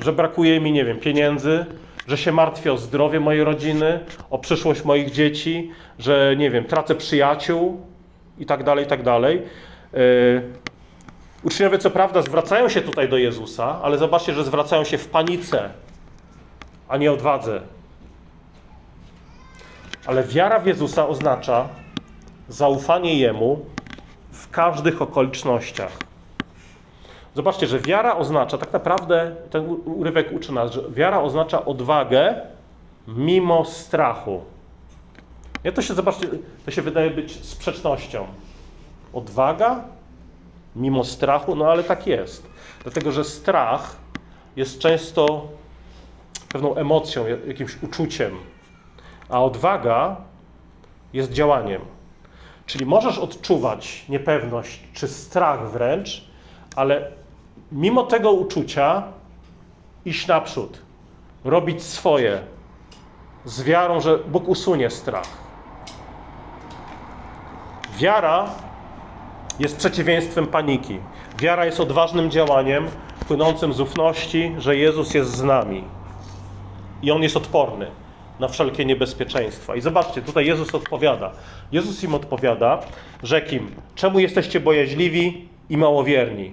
że 0.01 0.13
brakuje 0.13 0.61
mi, 0.61 0.73
nie 0.73 0.85
wiem, 0.85 0.99
pieniędzy, 0.99 1.67
że 2.07 2.19
się 2.19 2.33
martwię 2.33 2.73
o 2.73 2.79
zdrowie 2.79 3.21
mojej 3.21 3.45
rodziny, 3.45 4.01
o 4.31 4.39
przyszłość 4.39 4.85
moich 4.85 5.11
dzieci, 5.11 5.71
że, 5.99 6.35
nie 6.39 6.51
wiem, 6.51 6.65
tracę 6.65 6.95
przyjaciół 6.95 7.81
i 8.39 8.47
tak 8.47 8.65
dalej, 8.65 8.85
i 8.85 8.89
tak 8.89 9.03
dalej. 9.03 9.43
Yy, 9.93 10.43
uczniowie, 11.43 11.79
co 11.79 11.91
prawda, 11.91 12.23
zwracają 12.23 12.69
się 12.69 12.81
tutaj 12.81 13.09
do 13.09 13.19
Jezusa, 13.19 13.81
ale 13.83 13.99
zobaczcie, 13.99 14.35
że 14.35 14.45
zwracają 14.45 14.85
się 14.85 14.99
w 14.99 15.09
panice, 15.09 15.71
a 16.89 16.97
nie 16.97 17.13
odwadze. 17.13 17.61
Ale 20.07 20.25
wiara 20.25 20.59
w 20.59 20.67
Jezusa 20.67 21.09
oznacza 21.09 21.69
zaufanie 22.49 23.19
Jemu 23.19 23.67
w 24.33 24.51
każdych 24.51 25.03
okolicznościach. 25.03 26.08
Zobaczcie, 27.39 27.67
że 27.67 27.81
wiara 27.81 28.17
oznacza, 28.17 28.59
tak 28.59 28.73
naprawdę 28.73 29.37
ten 29.51 29.77
urywek 29.85 30.33
uczy 30.33 30.53
nas, 30.53 30.73
że 30.73 30.83
wiara 30.91 31.21
oznacza 31.21 31.65
odwagę 31.65 32.41
mimo 33.09 33.65
strachu. 33.65 34.43
Ja 35.65 35.73
to 35.73 35.83
się, 35.83 35.95
zobaczcie, 35.95 36.29
to 36.65 36.71
się 36.71 36.83
wydaje 36.83 37.11
być 37.11 37.45
sprzecznością. 37.45 38.27
Odwaga 39.13 39.85
mimo 40.77 41.05
strachu, 41.05 41.55
no 41.55 41.67
ale 41.67 41.85
tak 41.85 42.07
jest. 42.07 42.47
Dlatego, 42.83 43.13
że 43.13 43.25
strach 43.25 43.97
jest 44.57 44.79
często 44.79 45.49
pewną 46.49 46.75
emocją, 46.75 47.25
jakimś 47.47 47.83
uczuciem, 47.83 48.33
a 49.29 49.45
odwaga 49.45 50.17
jest 51.13 51.33
działaniem. 51.33 51.83
Czyli 52.67 52.87
możesz 52.87 53.19
odczuwać 53.19 54.05
niepewność 54.09 54.81
czy 54.93 55.09
strach 55.09 55.71
wręcz, 55.71 56.25
ale 56.77 57.19
mimo 57.73 58.03
tego 58.03 58.33
uczucia 58.33 59.03
iść 60.05 60.27
naprzód, 60.27 60.79
robić 61.45 61.83
swoje, 61.83 62.41
z 63.45 63.63
wiarą, 63.63 64.01
że 64.01 64.19
Bóg 64.19 64.49
usunie 64.49 64.91
strach. 64.91 65.29
Wiara 67.99 68.51
jest 69.59 69.77
przeciwieństwem 69.77 70.47
paniki. 70.47 70.99
Wiara 71.39 71.67
jest 71.67 71.81
odważnym 71.81 72.31
działaniem 72.31 72.89
płynącym 73.29 73.73
z 73.73 73.81
ufności, 73.81 74.55
że 74.59 74.77
Jezus 74.77 75.15
jest 75.15 75.31
z 75.31 75.43
nami 75.43 75.85
i 77.03 77.11
On 77.11 77.23
jest 77.23 77.37
odporny 77.37 77.87
na 78.41 78.49
wszelkie 78.49 78.85
niebezpieczeństwa. 78.85 79.77
I 79.77 79.81
zobaczcie, 79.81 80.23
tutaj 80.23 80.47
Jezus 80.47 80.75
odpowiada. 80.75 81.31
Jezus 81.73 82.05
im 82.05 82.15
odpowiada, 82.15 82.81
rzekł 83.23 83.55
im, 83.55 83.71
czemu 83.95 84.19
jesteście 84.19 84.61
bojaźliwi 84.61 85.49
i 85.71 85.77
małowierni? 85.77 86.53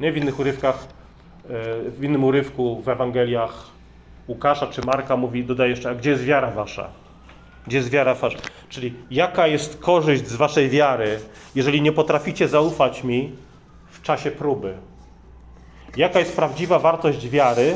Nie 0.00 0.12
w 0.12 0.16
innych 0.16 0.38
urywkach, 0.38 0.86
e, 1.44 1.90
w 1.90 2.04
innym 2.04 2.24
urywku 2.24 2.82
w 2.82 2.88
Ewangeliach 2.88 3.76
Łukasza 4.28 4.66
czy 4.66 4.86
Marka 4.86 5.16
mówi, 5.16 5.44
dodaje 5.44 5.70
jeszcze, 5.70 5.90
a 5.90 5.94
gdzie 5.94 6.10
jest 6.10 6.24
wiara 6.24 6.50
wasza? 6.50 6.88
Gdzie 7.66 7.76
jest 7.76 7.90
wiara 7.90 8.14
wasza? 8.14 8.38
Czyli 8.68 8.94
jaka 9.10 9.46
jest 9.46 9.78
korzyść 9.78 10.26
z 10.26 10.36
waszej 10.36 10.68
wiary, 10.70 11.18
jeżeli 11.54 11.82
nie 11.82 11.92
potraficie 11.92 12.48
zaufać 12.48 13.04
mi 13.04 13.32
w 13.90 14.02
czasie 14.02 14.30
próby? 14.30 14.74
Jaka 15.96 16.18
jest 16.18 16.36
prawdziwa 16.36 16.78
wartość 16.78 17.28
wiary, 17.28 17.74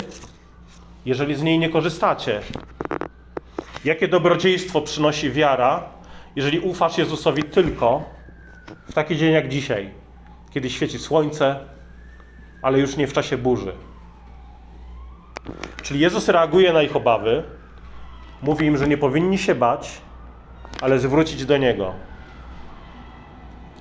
jeżeli 1.07 1.35
z 1.35 1.43
niej 1.43 1.59
nie 1.59 1.69
korzystacie? 1.69 2.41
Jakie 3.85 4.09
dobrodziejstwo 4.09 4.81
przynosi 4.81 5.31
wiara, 5.31 5.83
jeżeli 6.37 6.61
ufasz 6.61 6.99
Jezusowi 6.99 7.43
tylko 7.43 8.05
w 8.89 8.93
taki 8.93 9.17
dzień 9.17 9.33
jak 9.33 9.49
dzisiaj, 9.49 9.91
kiedy 10.51 10.71
świeci 10.71 10.99
słońce, 10.99 11.61
ale 12.63 12.79
już 12.79 12.97
nie 12.97 13.07
w 13.07 13.13
czasie 13.13 13.39
burzy? 13.39 13.73
Czyli 15.83 16.01
Jezus 16.01 16.29
reaguje 16.29 16.73
na 16.73 16.83
ich 16.83 16.97
obawy, 16.97 17.43
mówi 18.43 18.67
im, 18.67 18.77
że 18.77 18.89
nie 18.89 18.99
powinni 18.99 19.39
się 19.39 19.55
bać, 19.55 20.01
ale 20.81 20.99
zwrócić 20.99 21.45
do 21.45 21.57
Niego. 21.57 21.95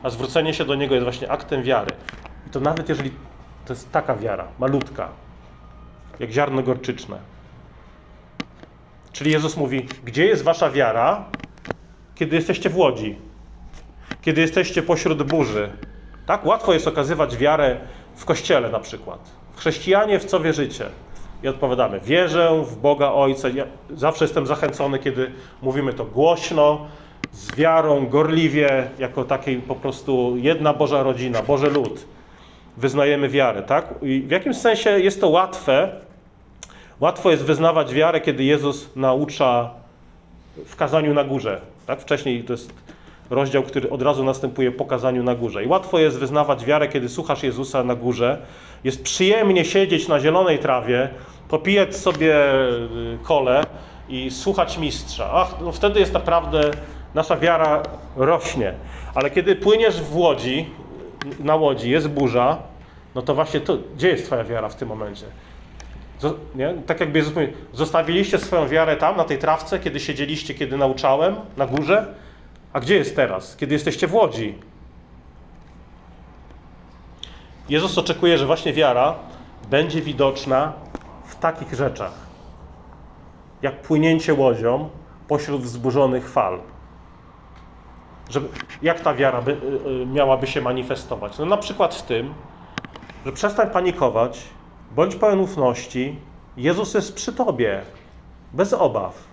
A 0.04 0.10
zwrócenie 0.10 0.54
się 0.54 0.66
do 0.66 0.76
Niego 0.76 0.96
jest 0.96 1.04
właśnie 1.04 1.32
aktem 1.32 1.64
wiary. 1.64 1.92
I 2.48 2.50
to 2.50 2.60
nawet 2.60 2.90
jeżeli 2.90 3.12
to 3.66 3.74
jest 3.74 3.92
taka 3.92 4.16
wiara, 4.16 4.48
malutka, 4.60 5.10
jak 6.20 6.32
ziarno 6.32 6.64
gorczyczne. 6.64 7.20
Czyli 9.12 9.32
Jezus 9.32 9.58
mówi: 9.58 9.88
Gdzie 10.04 10.26
jest 10.26 10.44
wasza 10.44 10.70
wiara, 10.70 11.26
kiedy 12.16 12.36
jesteście 12.36 12.70
w 12.70 12.78
łodzi? 12.78 13.16
Kiedy 14.22 14.42
jesteście 14.42 14.84
pośród 14.84 15.24
burzy? 15.24 15.72
Tak 16.26 16.46
łatwo 16.46 16.74
jest 16.74 16.88
okazywać 16.88 17.38
wiarę 17.38 17.78
w 18.20 18.26
kościele 18.26 18.70
na 18.70 18.80
przykład. 18.80 19.20
Chrześcijanie 19.56 20.20
w 20.20 20.26
co 20.26 20.40
wierzycie? 20.40 20.86
I 21.44 21.48
odpowiadamy: 21.48 22.00
Wierzę 22.00 22.64
w 22.66 22.76
Boga 22.76 23.12
Ojca. 23.12 23.50
Ja 23.50 23.66
zawsze 23.90 24.26
jestem 24.26 24.46
zachęcony, 24.46 25.00
kiedy 25.00 25.32
mówimy 25.62 25.94
to 25.94 26.06
głośno, 26.06 26.88
z 27.32 27.56
wiarą, 27.56 28.08
gorliwie, 28.08 28.90
jako 29.00 29.24
takiej 29.24 29.58
po 29.58 29.76
prostu 29.76 30.34
jedna 30.38 30.74
Boża 30.74 31.04
rodzina, 31.04 31.42
Boży 31.44 31.70
lud. 31.70 32.06
Wyznajemy 32.78 33.30
wiarę, 33.30 33.64
tak? 33.64 33.94
I 34.02 34.22
w 34.22 34.32
jakimś 34.32 34.58
sensie 34.58 35.00
jest 35.00 35.22
to 35.22 35.30
łatwe, 35.30 35.90
Łatwo 37.00 37.32
jest 37.32 37.44
wyznawać 37.44 37.94
wiarę, 37.94 38.22
kiedy 38.22 38.44
Jezus 38.44 38.90
naucza 38.96 39.70
w 40.66 40.76
kazaniu 40.76 41.14
na 41.14 41.24
górze. 41.24 41.62
Tak? 41.88 42.02
Wcześniej 42.02 42.44
to 42.44 42.54
jest 42.54 42.74
rozdział, 43.30 43.64
który 43.64 43.90
od 43.90 44.02
razu 44.02 44.24
następuje 44.24 44.72
po 44.72 44.86
kazaniu 44.86 45.24
na 45.24 45.36
górze. 45.36 45.64
I 45.64 45.68
łatwo 45.68 46.00
jest 46.00 46.20
wyznawać 46.20 46.66
wiarę, 46.66 46.88
kiedy 46.88 47.10
słuchasz 47.10 47.44
Jezusa 47.44 47.84
na 47.84 47.96
górze. 47.96 48.42
Jest 48.84 49.04
przyjemnie 49.04 49.66
siedzieć 49.66 50.08
na 50.08 50.20
zielonej 50.20 50.60
trawie, 50.60 51.10
popijać 51.50 51.96
sobie 51.96 52.54
y, 52.54 53.18
kole 53.24 53.64
i 54.10 54.32
słuchać 54.32 54.78
mistrza. 54.78 55.30
Ach, 55.34 55.56
no 55.62 55.72
wtedy 55.72 56.00
jest 56.00 56.14
naprawdę 56.14 56.72
nasza 57.16 57.38
wiara 57.38 57.84
rośnie. 58.16 58.74
Ale 59.16 59.30
kiedy 59.30 59.56
płyniesz 59.56 60.02
w 60.02 60.16
łodzi, 60.16 60.70
na 61.40 61.56
łodzi, 61.56 61.90
jest 61.90 62.08
burza, 62.08 62.58
no 63.16 63.22
to 63.22 63.36
właśnie 63.36 63.60
to, 63.60 63.78
gdzie 63.96 64.10
jest 64.10 64.26
Twoja 64.26 64.44
wiara 64.44 64.70
w 64.70 64.76
tym 64.76 64.88
momencie? 64.88 65.26
Nie? 66.56 66.74
Tak 66.86 67.00
jakby 67.00 67.20
Jezus 67.20 67.36
mówi, 67.36 67.48
zostawiliście 67.74 68.38
swoją 68.38 68.68
wiarę 68.68 68.98
tam, 68.98 69.18
na 69.18 69.24
tej 69.24 69.38
trawce, 69.38 69.80
kiedy 69.80 70.00
siedzieliście, 70.00 70.54
kiedy 70.54 70.78
nauczałem, 70.78 71.36
na 71.58 71.68
górze, 71.68 72.14
A 72.74 72.80
gdzie 72.80 72.96
jest 72.96 73.16
teraz, 73.16 73.56
kiedy 73.56 73.74
jesteście 73.74 74.08
w 74.08 74.14
łodzi? 74.14 74.56
Jezus 77.70 77.98
oczekuje, 77.98 78.38
że 78.38 78.46
właśnie 78.46 78.74
wiara 78.74 79.16
będzie 79.70 80.02
widoczna 80.02 80.74
w 81.26 81.36
takich 81.36 81.74
rzeczach, 81.74 82.14
jak 83.62 83.82
płynięcie 83.82 84.34
łodzią 84.34 84.90
pośród 85.28 85.62
wzburzonych 85.62 86.30
fal. 86.30 86.60
Żeby, 88.30 88.50
jak 88.82 89.00
ta 89.00 89.14
wiara 89.14 89.42
by, 89.42 89.52
y, 89.52 89.56
y, 90.02 90.06
miałaby 90.06 90.48
się 90.48 90.62
manifestować? 90.62 91.38
No 91.38 91.46
na 91.46 91.58
przykład 91.58 91.96
w 91.96 92.02
tym, 92.02 92.34
że 93.26 93.32
przestań 93.32 93.70
panikować, 93.70 94.42
bądź 94.96 95.16
pełen 95.16 95.40
ufności, 95.40 96.20
Jezus 96.58 96.94
jest 96.94 97.16
przy 97.16 97.34
tobie, 97.34 97.82
bez 98.54 98.74
obaw. 98.74 99.29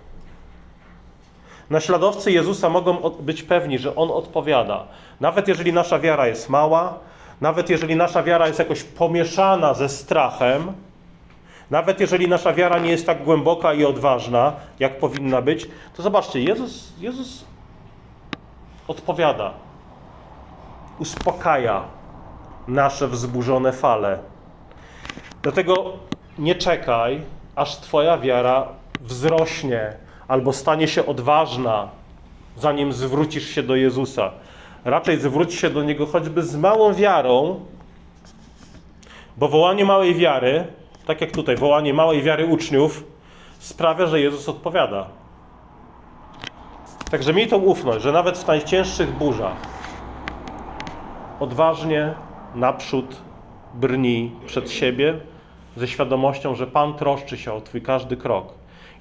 Naśladowcy 1.69 2.31
Jezusa 2.31 2.69
mogą 2.69 2.93
być 3.19 3.43
pewni, 3.43 3.79
że 3.79 3.95
On 3.95 4.11
odpowiada. 4.11 4.83
Nawet 5.19 5.47
jeżeli 5.47 5.73
nasza 5.73 5.99
wiara 5.99 6.27
jest 6.27 6.49
mała, 6.49 6.99
nawet 7.41 7.69
jeżeli 7.69 7.95
nasza 7.95 8.23
wiara 8.23 8.47
jest 8.47 8.59
jakoś 8.59 8.83
pomieszana 8.83 9.73
ze 9.73 9.89
strachem, 9.89 10.73
nawet 11.71 11.99
jeżeli 11.99 12.27
nasza 12.27 12.53
wiara 12.53 12.79
nie 12.79 12.91
jest 12.91 13.05
tak 13.05 13.23
głęboka 13.23 13.73
i 13.73 13.85
odważna, 13.85 14.53
jak 14.79 14.99
powinna 14.99 15.41
być, 15.41 15.67
to 15.95 16.03
zobaczcie, 16.03 16.43
Jezus, 16.43 16.93
Jezus 16.99 17.45
odpowiada, 18.87 19.53
uspokaja 20.99 21.83
nasze 22.67 23.07
wzburzone 23.07 23.71
fale. 23.71 24.19
Dlatego 25.41 25.93
nie 26.39 26.55
czekaj, 26.55 27.21
aż 27.55 27.77
Twoja 27.77 28.17
wiara 28.17 28.67
wzrośnie 29.01 29.93
albo 30.27 30.53
stanie 30.53 30.87
się 30.87 31.05
odważna, 31.05 31.89
zanim 32.57 32.93
zwrócisz 32.93 33.49
się 33.49 33.63
do 33.63 33.75
Jezusa. 33.75 34.31
Raczej 34.85 35.19
zwróć 35.19 35.53
się 35.53 35.69
do 35.69 35.83
Niego 35.83 36.05
choćby 36.05 36.43
z 36.43 36.55
małą 36.55 36.93
wiarą, 36.93 37.59
bo 39.37 39.47
wołanie 39.47 39.85
małej 39.85 40.15
wiary, 40.15 40.67
tak 41.05 41.21
jak 41.21 41.31
tutaj, 41.31 41.55
wołanie 41.55 41.93
małej 41.93 42.23
wiary 42.23 42.45
uczniów, 42.45 43.03
sprawia, 43.59 44.07
że 44.07 44.19
Jezus 44.19 44.49
odpowiada. 44.49 45.07
Także 47.11 47.33
miej 47.33 47.47
tą 47.47 47.57
ufność, 47.57 48.03
że 48.03 48.11
nawet 48.11 48.37
w 48.37 48.47
najcięższych 48.47 49.11
burzach 49.11 49.57
odważnie 51.39 52.13
naprzód 52.55 53.21
brnij 53.73 54.31
przed 54.45 54.71
siebie 54.71 55.19
ze 55.75 55.87
świadomością, 55.87 56.55
że 56.55 56.67
Pan 56.67 56.93
troszczy 56.93 57.37
się 57.37 57.53
o 57.53 57.61
Twój 57.61 57.81
każdy 57.81 58.17
krok. 58.17 58.53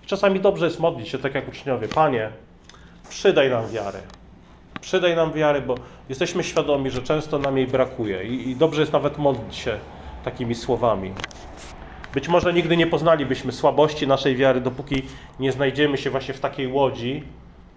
Czasami 0.07 0.41
dobrze 0.41 0.65
jest 0.65 0.81
modlić 0.81 1.09
się 1.09 1.19
tak 1.19 1.35
jak 1.35 1.49
uczniowie. 1.49 1.89
Panie, 1.89 2.31
przydaj 3.09 3.51
nam 3.51 3.69
wiary. 3.69 3.99
Przydaj 4.81 5.17
nam 5.17 5.33
wiary, 5.33 5.61
bo 5.61 5.75
jesteśmy 6.09 6.45
świadomi, 6.45 6.91
że 6.91 7.03
często 7.03 7.39
nam 7.39 7.59
jej 7.59 7.67
brakuje. 7.67 8.25
I, 8.25 8.51
i 8.51 8.57
dobrze 8.57 8.81
jest 8.81 8.93
nawet 8.93 9.19
modlić 9.19 9.57
się 9.57 9.79
takimi 10.25 10.55
słowami. 10.55 11.13
Być 12.15 12.29
może 12.29 12.53
nigdy 12.53 12.77
nie 12.77 12.87
poznalibyśmy 12.87 13.53
słabości 13.53 14.07
naszej 14.07 14.37
wiary, 14.37 14.61
dopóki 14.61 15.03
nie 15.41 15.53
znajdziemy 15.53 15.99
się 15.99 16.11
właśnie 16.11 16.35
w 16.35 16.41
takiej 16.41 16.69
łodzi 16.69 17.23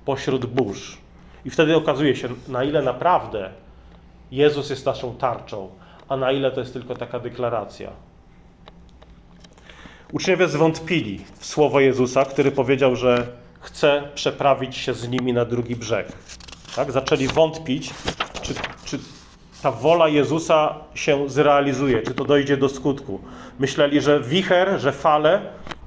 pośród 0.05 0.45
burz. 0.45 0.97
I 1.45 1.49
wtedy 1.49 1.75
okazuje 1.75 2.15
się, 2.15 2.29
na 2.47 2.63
ile 2.63 2.81
naprawdę 2.81 3.49
Jezus 4.31 4.69
jest 4.69 4.85
naszą 4.85 5.15
tarczą, 5.15 5.69
a 6.09 6.17
na 6.17 6.31
ile 6.31 6.51
to 6.51 6.59
jest 6.59 6.73
tylko 6.73 6.95
taka 6.95 7.19
deklaracja. 7.19 7.89
Uczniowie 10.13 10.47
zwątpili 10.47 11.25
w 11.39 11.45
słowo 11.45 11.79
Jezusa, 11.79 12.25
który 12.25 12.51
powiedział, 12.51 12.95
że 12.95 13.27
chce 13.59 14.03
przeprawić 14.15 14.77
się 14.77 14.93
z 14.93 15.09
nimi 15.09 15.33
na 15.33 15.45
drugi 15.45 15.75
brzeg. 15.75 16.07
Tak? 16.75 16.91
Zaczęli 16.91 17.27
wątpić, 17.27 17.89
czy, 18.41 18.53
czy 18.85 18.99
ta 19.63 19.71
wola 19.71 20.07
Jezusa 20.07 20.75
się 20.95 21.29
zrealizuje, 21.29 22.01
czy 22.01 22.13
to 22.13 22.25
dojdzie 22.25 22.57
do 22.57 22.69
skutku. 22.69 23.19
Myśleli, 23.59 24.01
że 24.01 24.21
wicher, 24.21 24.79
że 24.79 24.91
fale 24.91 25.41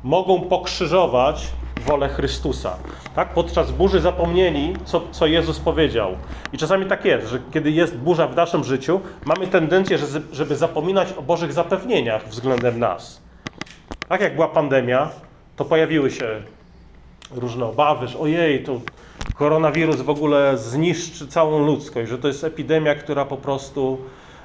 mogą 0.05 0.41
pokrzyżować 0.41 1.47
wolę 1.87 2.09
Chrystusa. 2.09 2.77
Tak? 3.15 3.35
Podczas 3.35 3.71
burzy 3.71 4.01
zapomnieli, 4.01 4.73
co, 4.85 5.03
co 5.11 5.27
Jezus 5.27 5.59
powiedział. 5.59 6.17
I 6.53 6.59
czasami 6.59 6.87
tak 6.87 7.05
jest, 7.05 7.29
że 7.29 7.41
kiedy 7.53 7.71
jest 7.71 7.97
burza 7.97 8.27
w 8.27 8.37
naszym 8.37 8.65
życiu, 8.65 9.01
mamy 9.25 9.47
tendencję, 9.47 9.99
żeby 10.33 10.57
zapominać 10.57 11.13
o 11.13 11.23
Bożych 11.23 11.53
zapewnieniach 11.53 12.29
względem 12.29 12.79
nas. 12.79 13.22
Tak 14.09 14.21
jak 14.21 14.35
była 14.35 14.49
pandemia, 14.49 15.11
to 15.57 15.65
pojawiły 15.65 16.11
się 16.11 16.43
różne 17.35 17.65
obawy, 17.65 18.09
że 18.09 18.19
ojej, 18.19 18.63
to 18.65 18.81
koronawirus 19.35 20.01
w 20.01 20.11
ogóle 20.11 20.59
zniszczy 20.59 21.29
całą 21.29 21.67
ludzkość, 21.67 22.11
że 22.11 22.19
to 22.19 22.29
jest 22.29 22.45
epidemia, 22.45 22.95
która 22.95 23.25
po 23.25 23.37
prostu 23.37 23.99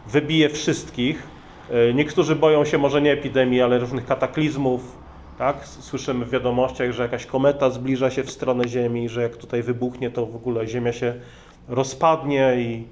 wybije 0.07 0.49
wszystkich. 0.49 1.23
E, 1.69 1.93
niektórzy 1.93 2.35
boją 2.35 2.65
się 2.65 2.77
może 2.77 3.01
nie 3.01 3.11
epidemii, 3.11 3.61
ale 3.61 3.79
różnych 3.79 4.05
kataklizmów. 4.05 4.97
Tak? 5.37 5.67
Słyszymy 5.67 6.25
w 6.25 6.29
wiadomościach, 6.29 6.91
że 6.91 7.03
jakaś 7.03 7.25
kometa 7.25 7.69
zbliża 7.69 8.11
się 8.11 8.23
w 8.23 8.31
stronę 8.31 8.67
Ziemi, 8.67 9.09
że 9.09 9.21
jak 9.21 9.37
tutaj 9.37 9.63
wybuchnie, 9.63 10.11
to 10.11 10.25
w 10.25 10.35
ogóle 10.35 10.67
Ziemia 10.67 10.93
się 10.93 11.13
rozpadnie 11.67 12.55
i 12.57 12.87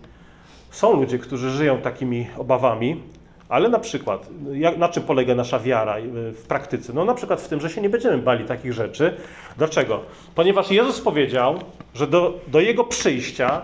są 0.71 0.93
ludzie, 0.93 1.19
którzy 1.19 1.49
żyją 1.49 1.77
takimi 1.77 2.27
obawami. 2.37 3.03
Ale 3.49 3.69
na 3.69 3.79
przykład, 3.79 4.29
jak, 4.51 4.77
na 4.77 4.89
czym 4.89 5.03
polega 5.03 5.35
nasza 5.35 5.59
wiara 5.59 5.97
y, 5.97 6.31
w 6.31 6.43
praktyce? 6.47 6.93
No 6.93 7.05
na 7.05 7.13
przykład 7.13 7.41
w 7.41 7.47
tym, 7.47 7.61
że 7.61 7.69
się 7.69 7.81
nie 7.81 7.89
będziemy 7.89 8.17
bali 8.17 8.45
takich 8.45 8.73
rzeczy. 8.73 9.17
Dlaczego? 9.57 10.01
Ponieważ 10.35 10.71
Jezus 10.71 11.01
powiedział, 11.01 11.59
że 11.93 12.07
do, 12.07 12.39
do 12.47 12.59
Jego 12.59 12.83
przyjścia 12.83 13.61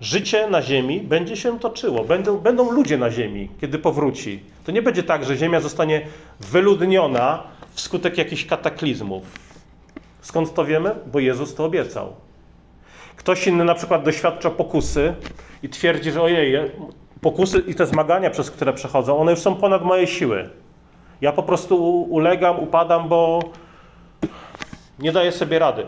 życie 0.00 0.46
na 0.46 0.62
ziemi 0.62 1.00
będzie 1.00 1.36
się 1.36 1.58
toczyło. 1.58 2.04
Będą, 2.04 2.38
będą 2.38 2.70
ludzie 2.70 2.98
na 2.98 3.10
ziemi, 3.10 3.48
kiedy 3.60 3.78
powróci. 3.78 4.40
To 4.64 4.72
nie 4.72 4.82
będzie 4.82 5.02
tak, 5.02 5.24
że 5.24 5.36
ziemia 5.36 5.60
zostanie 5.60 6.06
wyludniona 6.40 7.42
wskutek 7.70 8.18
jakichś 8.18 8.44
kataklizmów. 8.44 9.22
Skąd 10.20 10.54
to 10.54 10.64
wiemy? 10.64 10.94
Bo 11.06 11.18
Jezus 11.20 11.54
to 11.54 11.64
obiecał. 11.64 12.12
Ktoś 13.16 13.46
inny 13.46 13.64
na 13.64 13.74
przykład 13.74 14.04
doświadcza 14.04 14.50
pokusy 14.50 15.14
i 15.62 15.68
twierdzi, 15.68 16.12
że 16.12 16.22
ojej, 16.22 16.70
pokusy 17.24 17.58
i 17.66 17.74
te 17.74 17.86
zmagania, 17.86 18.30
przez 18.30 18.50
które 18.50 18.72
przechodzą, 18.72 19.18
one 19.18 19.30
już 19.30 19.40
są 19.40 19.54
ponad 19.54 19.84
moje 19.84 20.06
siły. 20.06 20.50
Ja 21.20 21.32
po 21.32 21.42
prostu 21.42 22.02
ulegam, 22.02 22.58
upadam, 22.60 23.08
bo 23.08 23.40
nie 24.98 25.12
daję 25.12 25.32
sobie 25.32 25.58
rady. 25.58 25.86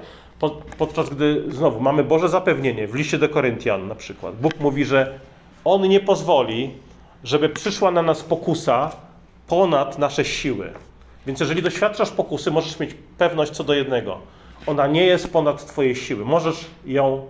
Podczas 0.79 1.11
gdy 1.11 1.45
znowu 1.49 1.81
mamy 1.81 2.05
Boże 2.05 2.29
zapewnienie 2.29 2.89
w 2.89 2.95
liście 2.95 3.19
do 3.19 3.29
Koryntian 3.29 3.89
na 3.89 3.95
przykład. 3.95 4.37
Bóg 4.37 4.61
mówi, 4.61 4.85
że 4.85 5.19
On 5.65 5.83
nie 5.83 6.01
pozwoli, 6.01 6.71
żeby 7.25 7.49
przyszła 7.49 7.91
na 7.91 8.03
nas 8.03 8.23
pokusa 8.23 8.91
ponad 9.47 9.99
nasze 9.99 10.25
siły. 10.25 10.73
Więc 11.27 11.41
jeżeli 11.41 11.63
doświadczasz 11.63 12.11
pokusy, 12.11 12.51
możesz 12.51 12.81
mieć 12.81 12.91
pewność 13.19 13.53
co 13.53 13.65
do 13.65 13.75
jednego. 13.75 14.19
Ona 14.67 14.87
nie 14.87 15.07
jest 15.07 15.33
ponad 15.33 15.67
Twoje 15.67 15.95
siły. 15.95 16.25
Możesz 16.25 16.65
ją 16.87 17.27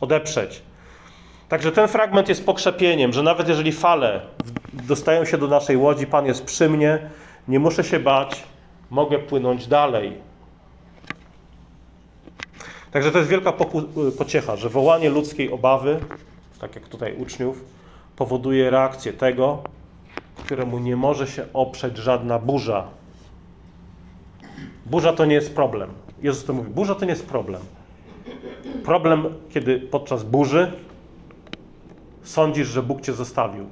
odeprzeć. 0.00 0.62
Także 1.50 1.72
ten 1.72 1.88
fragment 1.88 2.28
jest 2.28 2.46
pokrzepieniem, 2.46 3.12
że 3.12 3.22
nawet 3.22 3.48
jeżeli 3.48 3.72
fale 3.72 4.20
dostają 4.72 5.24
się 5.24 5.38
do 5.38 5.46
naszej 5.46 5.76
łodzi, 5.76 6.06
Pan 6.06 6.26
jest 6.26 6.44
przy 6.44 6.68
mnie, 6.68 7.10
nie 7.48 7.58
muszę 7.58 7.84
się 7.84 8.00
bać, 8.00 8.42
mogę 8.90 9.18
płynąć 9.18 9.66
dalej. 9.66 10.12
Także 12.90 13.12
to 13.12 13.18
jest 13.18 13.30
wielka 13.30 13.52
pociecha, 14.18 14.56
że 14.56 14.68
wołanie 14.68 15.10
ludzkiej 15.10 15.52
obawy, 15.52 16.00
tak 16.60 16.74
jak 16.74 16.88
tutaj 16.88 17.16
uczniów, 17.16 17.64
powoduje 18.16 18.70
reakcję 18.70 19.12
tego, 19.12 19.62
któremu 20.36 20.78
nie 20.78 20.96
może 20.96 21.26
się 21.26 21.44
oprzeć 21.52 21.96
żadna 21.96 22.38
burza. 22.38 22.84
Burza 24.86 25.12
to 25.12 25.24
nie 25.24 25.34
jest 25.34 25.54
problem. 25.54 25.90
Jezus 26.22 26.44
to 26.44 26.52
mówi, 26.52 26.70
burza 26.70 26.94
to 26.94 27.04
nie 27.04 27.10
jest 27.10 27.26
problem. 27.26 27.62
Problem, 28.84 29.26
kiedy 29.50 29.80
podczas 29.80 30.24
burzy 30.24 30.72
sądzisz, 32.22 32.68
że 32.68 32.82
Bóg 32.82 33.00
cię 33.00 33.12
zostawił. 33.12 33.66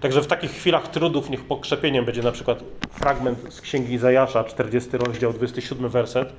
Także 0.00 0.22
w 0.22 0.26
takich 0.26 0.50
chwilach 0.50 0.88
trudów 0.88 1.30
niech 1.30 1.44
pokrzepieniem 1.44 2.04
będzie 2.04 2.22
na 2.22 2.32
przykład 2.32 2.64
fragment 2.90 3.38
z 3.54 3.60
Księgi 3.60 3.92
Izajasza, 3.92 4.44
40 4.44 4.90
rozdział, 4.96 5.32
27 5.32 5.88
werset, 5.88 6.32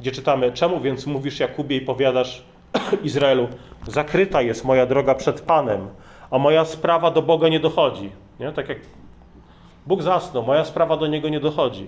gdzie 0.00 0.12
czytamy, 0.12 0.52
czemu 0.52 0.80
więc 0.80 1.06
mówisz 1.06 1.40
Jakubie 1.40 1.76
i 1.76 1.80
powiadasz 1.80 2.44
Izraelu, 3.04 3.48
zakryta 3.86 4.42
jest 4.42 4.64
moja 4.64 4.86
droga 4.86 5.14
przed 5.14 5.40
Panem, 5.40 5.88
a 6.30 6.38
moja 6.38 6.64
sprawa 6.64 7.10
do 7.10 7.22
Boga 7.22 7.48
nie 7.48 7.60
dochodzi. 7.60 8.10
Nie? 8.40 8.52
Tak 8.52 8.68
jak 8.68 8.78
Bóg 9.86 10.02
zasnął, 10.02 10.42
moja 10.42 10.64
sprawa 10.64 10.96
do 10.96 11.06
Niego 11.06 11.28
nie 11.28 11.40
dochodzi. 11.40 11.86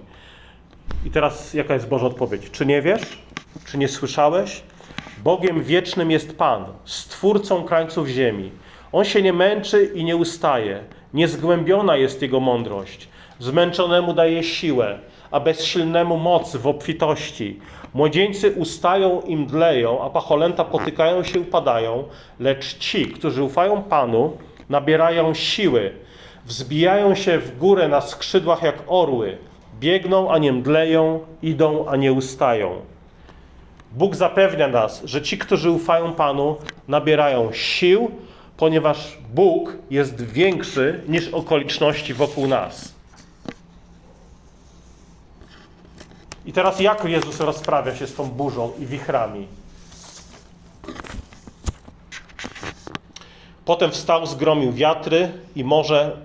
I 1.04 1.10
teraz 1.10 1.54
jaka 1.54 1.74
jest 1.74 1.88
Boża 1.88 2.06
odpowiedź? 2.06 2.50
Czy 2.50 2.66
nie 2.66 2.82
wiesz? 2.82 3.18
Czy 3.64 3.78
nie 3.78 3.88
słyszałeś? 3.88 4.62
Bogiem 5.24 5.62
wiecznym 5.62 6.10
jest 6.10 6.38
Pan, 6.38 6.64
stwórcą 6.84 7.64
krańców 7.64 8.08
ziemi. 8.08 8.50
On 8.92 9.04
się 9.04 9.22
nie 9.22 9.32
męczy 9.32 9.90
i 9.94 10.04
nie 10.04 10.16
ustaje. 10.16 10.80
Niezgłębiona 11.14 11.96
jest 11.96 12.22
jego 12.22 12.40
mądrość. 12.40 13.08
Zmęczonemu 13.38 14.14
daje 14.14 14.42
siłę, 14.42 14.98
a 15.30 15.40
bezsilnemu 15.40 16.16
moc 16.16 16.56
w 16.56 16.66
obfitości. 16.66 17.60
Młodzieńcy 17.94 18.50
ustają 18.50 19.20
i 19.20 19.36
mdleją, 19.36 20.02
a 20.04 20.10
pacholęta 20.10 20.64
potykają 20.64 21.24
się 21.24 21.38
i 21.38 21.42
upadają, 21.42 22.04
lecz 22.40 22.78
ci, 22.78 23.06
którzy 23.06 23.42
ufają 23.42 23.82
Panu, 23.82 24.36
nabierają 24.68 25.34
siły, 25.34 25.92
wzbijają 26.46 27.14
się 27.14 27.38
w 27.38 27.58
górę 27.58 27.88
na 27.88 28.00
skrzydłach 28.00 28.62
jak 28.62 28.82
orły, 28.86 29.38
biegną, 29.80 30.30
a 30.30 30.38
nie 30.38 30.52
mdleją, 30.52 31.20
idą, 31.42 31.86
a 31.88 31.96
nie 31.96 32.12
ustają. 32.12 32.91
Bóg 33.96 34.16
zapewnia 34.16 34.68
nas, 34.68 35.02
że 35.04 35.22
ci, 35.22 35.38
którzy 35.38 35.70
ufają 35.70 36.12
Panu, 36.12 36.56
nabierają 36.88 37.52
sił, 37.52 38.10
ponieważ 38.56 39.18
Bóg 39.34 39.76
jest 39.90 40.22
większy 40.22 41.00
niż 41.08 41.28
okoliczności 41.28 42.14
wokół 42.14 42.46
nas. 42.46 42.94
I 46.46 46.52
teraz 46.52 46.80
jak 46.80 47.04
Jezus 47.04 47.40
rozprawia 47.40 47.96
się 47.96 48.06
z 48.06 48.14
tą 48.14 48.30
burzą 48.30 48.72
i 48.78 48.86
wichrami? 48.86 49.46
Potem 53.64 53.90
wstał, 53.90 54.26
zgromił 54.26 54.72
wiatry 54.72 55.32
i 55.56 55.64
morze 55.64 56.16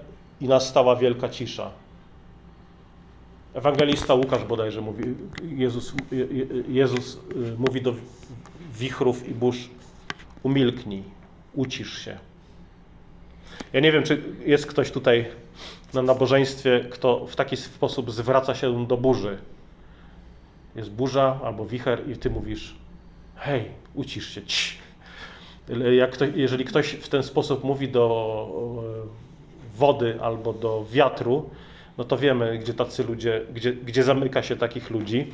i 0.42 0.48
nastała 0.48 0.96
wielka 0.96 1.30
cisza. 1.30 1.72
Ewangelista 3.58 4.14
Łukasz 4.14 4.44
bodajże 4.44 4.82
mówi, 4.82 5.04
Jezus, 5.56 5.94
Jezus 6.70 7.16
y, 7.16 7.20
mówi 7.58 7.82
do 7.82 7.94
wichrów 8.80 9.30
i 9.30 9.34
burz, 9.34 9.70
umilknij, 10.44 11.04
ucisz 11.54 11.98
się. 12.06 12.18
Ja 13.74 13.80
nie 13.80 13.92
wiem, 13.92 14.04
czy 14.04 14.24
jest 14.46 14.66
ktoś 14.66 14.92
tutaj 14.92 15.26
na 15.94 16.02
nabożeństwie, 16.02 16.86
kto 16.90 17.26
w 17.26 17.36
taki 17.36 17.58
sposób 17.58 18.12
zwraca 18.12 18.56
się 18.56 18.88
do 18.88 18.98
burzy. 18.98 19.38
Jest 20.76 20.92
burza 20.92 21.40
albo 21.44 21.66
wicher 21.66 22.10
i 22.10 22.18
ty 22.18 22.30
mówisz, 22.30 22.76
hej, 23.36 23.66
ucisz 23.96 24.30
się, 24.30 24.42
Cii. 24.42 24.78
Jak 25.98 26.18
jeżeli 26.36 26.66
ktoś 26.66 26.88
w 26.90 27.10
ten 27.10 27.24
sposób 27.24 27.64
mówi 27.64 27.90
do 27.90 28.48
wody 29.78 30.18
albo 30.22 30.54
do 30.54 30.86
wiatru, 30.92 31.50
no 31.98 32.04
to 32.04 32.18
wiemy, 32.18 32.58
gdzie 32.58 32.74
tacy 32.74 33.04
ludzie, 33.04 33.42
gdzie, 33.54 33.74
gdzie 33.74 34.04
zamyka 34.04 34.44
się 34.44 34.56
takich 34.56 34.90
ludzi. 34.90 35.32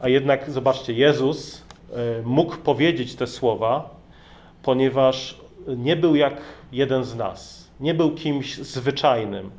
A 0.00 0.08
jednak 0.08 0.50
zobaczcie, 0.50 0.92
Jezus 0.92 1.62
e, 1.92 2.22
mógł 2.22 2.56
powiedzieć 2.56 3.14
te 3.14 3.26
słowa, 3.26 3.90
ponieważ 4.62 5.36
nie 5.66 5.96
był 5.96 6.16
jak 6.16 6.36
jeden 6.72 7.04
z 7.04 7.16
nas. 7.16 7.68
Nie 7.80 7.94
był 7.94 8.10
kimś 8.10 8.56
zwyczajnym. 8.56 9.50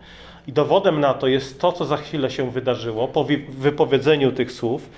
I 0.48 0.54
dowodem 0.54 1.00
na 1.00 1.14
to 1.14 1.28
jest 1.28 1.62
to, 1.62 1.72
co 1.72 1.86
za 1.86 1.98
chwilę 1.98 2.32
się 2.32 2.52
wydarzyło. 2.52 3.08
Po 3.08 3.26
wypowiedzeniu 3.50 4.32
tych 4.32 4.52
słów 4.52 4.90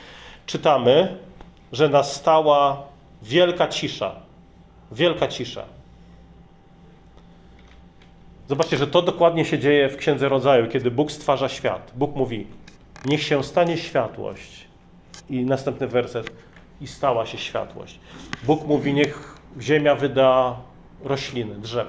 czytamy, 0.46 1.18
że 1.72 1.90
nastała 1.90 2.84
wielka 3.24 3.68
cisza. 3.68 4.16
Wielka 4.92 5.28
cisza. 5.28 5.77
Zobaczcie, 8.50 8.78
że 8.78 8.88
to 8.88 9.02
dokładnie 9.02 9.46
się 9.46 9.60
dzieje 9.60 9.90
w 9.90 9.98
Księdze 9.98 10.30
Rodzaju, 10.30 10.68
kiedy 10.68 10.92
Bóg 10.92 11.12
stwarza 11.12 11.50
świat. 11.50 11.92
Bóg 11.96 12.16
mówi, 12.16 12.48
niech 13.06 13.24
się 13.24 13.44
stanie 13.44 13.78
światłość. 13.78 14.68
I 15.30 15.46
następny 15.46 15.88
werset, 15.88 16.32
i 16.82 16.88
stała 16.88 17.26
się 17.26 17.38
światłość. 17.38 18.00
Bóg 18.44 18.66
mówi, 18.66 18.94
niech 18.94 19.36
ziemia 19.62 19.96
wyda 19.96 20.56
rośliny, 21.04 21.56
drzew. 21.56 21.88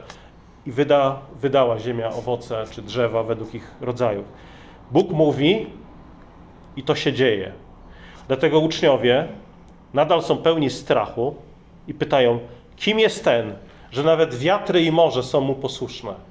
I 0.66 0.72
wyda, 0.72 1.20
wydała 1.40 1.78
ziemia 1.78 2.10
owoce 2.10 2.64
czy 2.70 2.82
drzewa 2.82 3.22
według 3.22 3.54
ich 3.54 3.74
rodzajów. 3.80 4.24
Bóg 4.90 5.10
mówi, 5.10 5.66
i 6.76 6.82
to 6.82 6.94
się 6.94 7.12
dzieje. 7.12 7.52
Dlatego 8.28 8.60
uczniowie 8.60 9.28
nadal 9.94 10.22
są 10.22 10.36
pełni 10.36 10.70
strachu 10.70 11.34
i 11.88 11.94
pytają, 11.94 12.38
kim 12.76 12.98
jest 12.98 13.24
ten, 13.24 13.52
że 13.90 14.02
nawet 14.02 14.34
wiatry 14.34 14.82
i 14.82 14.92
morze 14.92 15.22
są 15.22 15.40
mu 15.40 15.54
posłuszne. 15.54 16.27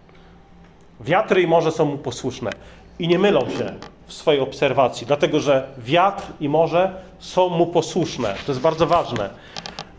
Wiatry 1.02 1.42
i 1.42 1.48
morze 1.48 1.72
są 1.72 1.86
mu 1.86 1.98
posłuszne 1.98 2.52
i 3.00 3.08
nie 3.08 3.20
mylą 3.20 3.40
się 3.40 3.74
w 4.08 4.14
swojej 4.14 4.42
obserwacji, 4.42 5.08
dlatego 5.08 5.40
że 5.40 5.68
wiatr 5.78 6.24
i 6.40 6.50
morze 6.50 6.94
są 7.20 7.50
mu 7.50 7.68
posłuszne. 7.68 8.36
To 8.46 8.52
jest 8.52 8.62
bardzo 8.62 8.88
ważne. 8.88 9.30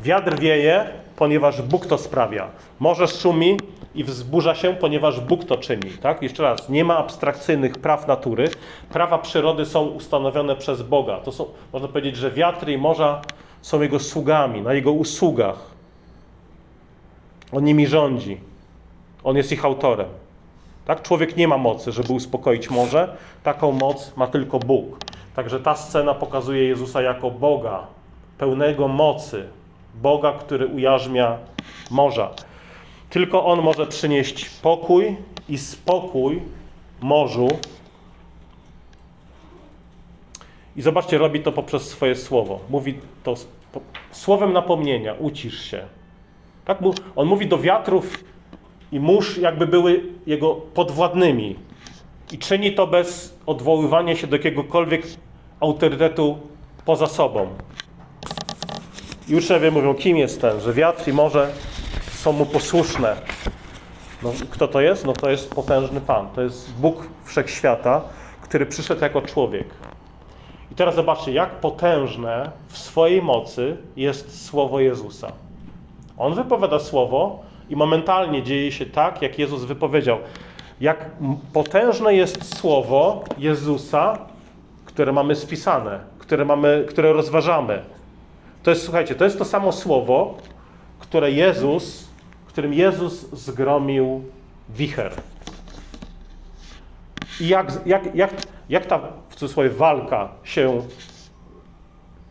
Wiatr 0.00 0.38
wieje, 0.38 0.86
ponieważ 1.16 1.62
Bóg 1.62 1.86
to 1.86 1.98
sprawia. 1.98 2.48
Morze 2.80 3.08
szumi 3.08 3.56
i 3.94 4.04
wzburza 4.04 4.54
się, 4.54 4.74
ponieważ 4.74 5.20
Bóg 5.20 5.44
to 5.44 5.56
czyni. 5.56 5.90
Tak? 6.02 6.22
Jeszcze 6.22 6.42
raz, 6.42 6.68
nie 6.68 6.84
ma 6.84 6.98
abstrakcyjnych 6.98 7.72
praw 7.72 8.06
natury. 8.06 8.50
Prawa 8.92 9.18
przyrody 9.18 9.66
są 9.66 9.86
ustanowione 9.86 10.56
przez 10.56 10.82
Boga. 10.82 11.20
To 11.20 11.32
są, 11.32 11.46
można 11.72 11.88
powiedzieć, 11.88 12.16
że 12.16 12.30
wiatry 12.30 12.72
i 12.72 12.78
morza 12.78 13.20
są 13.62 13.82
Jego 13.82 13.98
sługami, 13.98 14.62
na 14.62 14.72
Jego 14.72 14.92
usługach. 14.92 15.58
On 17.52 17.64
nimi 17.64 17.86
rządzi. 17.86 18.40
On 19.24 19.36
jest 19.36 19.52
ich 19.52 19.64
autorem. 19.64 20.08
Tak? 20.88 21.02
Człowiek 21.02 21.36
nie 21.36 21.48
ma 21.48 21.58
mocy, 21.58 21.92
żeby 21.92 22.12
uspokoić 22.12 22.70
morze. 22.70 23.16
Taką 23.42 23.72
moc 23.72 24.16
ma 24.16 24.26
tylko 24.26 24.58
Bóg. 24.58 24.98
Także 25.36 25.60
ta 25.60 25.76
scena 25.76 26.14
pokazuje 26.14 26.64
Jezusa 26.64 27.02
jako 27.02 27.30
Boga, 27.30 27.86
pełnego 28.38 28.88
mocy. 28.88 29.48
Boga, 29.94 30.32
który 30.32 30.66
ujarzmia 30.66 31.38
morza. 31.90 32.30
Tylko 33.10 33.46
On 33.46 33.62
może 33.62 33.86
przynieść 33.86 34.50
pokój 34.50 35.16
i 35.48 35.58
spokój 35.58 36.42
morzu. 37.00 37.48
I 40.76 40.82
zobaczcie, 40.82 41.18
robi 41.18 41.40
to 41.40 41.52
poprzez 41.52 41.88
swoje 41.88 42.16
słowo. 42.16 42.60
Mówi 42.70 42.98
to 43.22 43.34
słowem 44.10 44.52
napomnienia, 44.52 45.14
ucisz 45.18 45.62
się. 45.62 45.86
Tak? 46.64 46.78
On 47.16 47.26
mówi 47.26 47.46
do 47.46 47.58
wiatrów 47.58 48.24
i 48.92 49.00
mórz 49.00 49.38
jakby 49.38 49.66
były 49.66 50.02
jego 50.26 50.54
podwładnymi. 50.54 51.56
I 52.32 52.38
czyni 52.38 52.72
to 52.72 52.86
bez 52.86 53.38
odwoływania 53.46 54.16
się 54.16 54.26
do 54.26 54.36
jakiegokolwiek 54.36 55.06
autorytetu 55.60 56.38
poza 56.84 57.06
sobą. 57.06 57.48
I 59.28 59.36
uczniowie 59.36 59.70
mówią, 59.70 59.94
kim 59.94 60.16
jest 60.16 60.40
ten, 60.40 60.60
że 60.60 60.72
wiatr 60.72 61.08
i 61.08 61.12
morze 61.12 61.52
są 62.12 62.32
mu 62.32 62.46
posłuszne. 62.46 63.16
No, 64.22 64.32
kto 64.50 64.68
to 64.68 64.80
jest? 64.80 65.06
No 65.06 65.12
to 65.12 65.30
jest 65.30 65.54
potężny 65.54 66.00
Pan. 66.00 66.28
To 66.34 66.42
jest 66.42 66.72
Bóg 66.72 67.08
Wszechświata, 67.24 68.00
który 68.42 68.66
przyszedł 68.66 69.00
jako 69.00 69.22
człowiek. 69.22 69.66
I 70.72 70.74
teraz 70.74 70.94
zobaczcie, 70.94 71.32
jak 71.32 71.50
potężne 71.50 72.50
w 72.68 72.78
swojej 72.78 73.22
mocy 73.22 73.76
jest 73.96 74.46
słowo 74.46 74.80
Jezusa. 74.80 75.32
On 76.18 76.34
wypowiada 76.34 76.78
słowo, 76.78 77.38
i 77.70 77.76
momentalnie 77.76 78.42
dzieje 78.42 78.72
się 78.72 78.86
tak, 78.86 79.22
jak 79.22 79.38
Jezus 79.38 79.64
wypowiedział. 79.64 80.18
Jak 80.80 81.10
potężne 81.52 82.14
jest 82.14 82.58
słowo 82.58 83.24
Jezusa, 83.38 84.18
które 84.84 85.12
mamy 85.12 85.34
spisane, 85.34 86.00
które, 86.18 86.44
mamy, 86.44 86.84
które 86.88 87.12
rozważamy. 87.12 87.82
To 88.62 88.70
jest, 88.70 88.82
słuchajcie, 88.82 89.14
to 89.14 89.24
jest 89.24 89.38
to 89.38 89.44
samo 89.44 89.72
słowo, 89.72 90.36
które 90.98 91.30
Jezus, 91.30 92.08
którym 92.46 92.74
Jezus 92.74 93.30
zgromił 93.30 94.22
wicher. 94.68 95.12
I 97.40 97.48
jak, 97.48 97.72
jak, 97.86 98.14
jak, 98.14 98.30
jak 98.68 98.86
ta 98.86 99.00
w 99.28 99.36
cudzysłowie 99.36 99.70
walka 99.70 100.28
się 100.44 100.82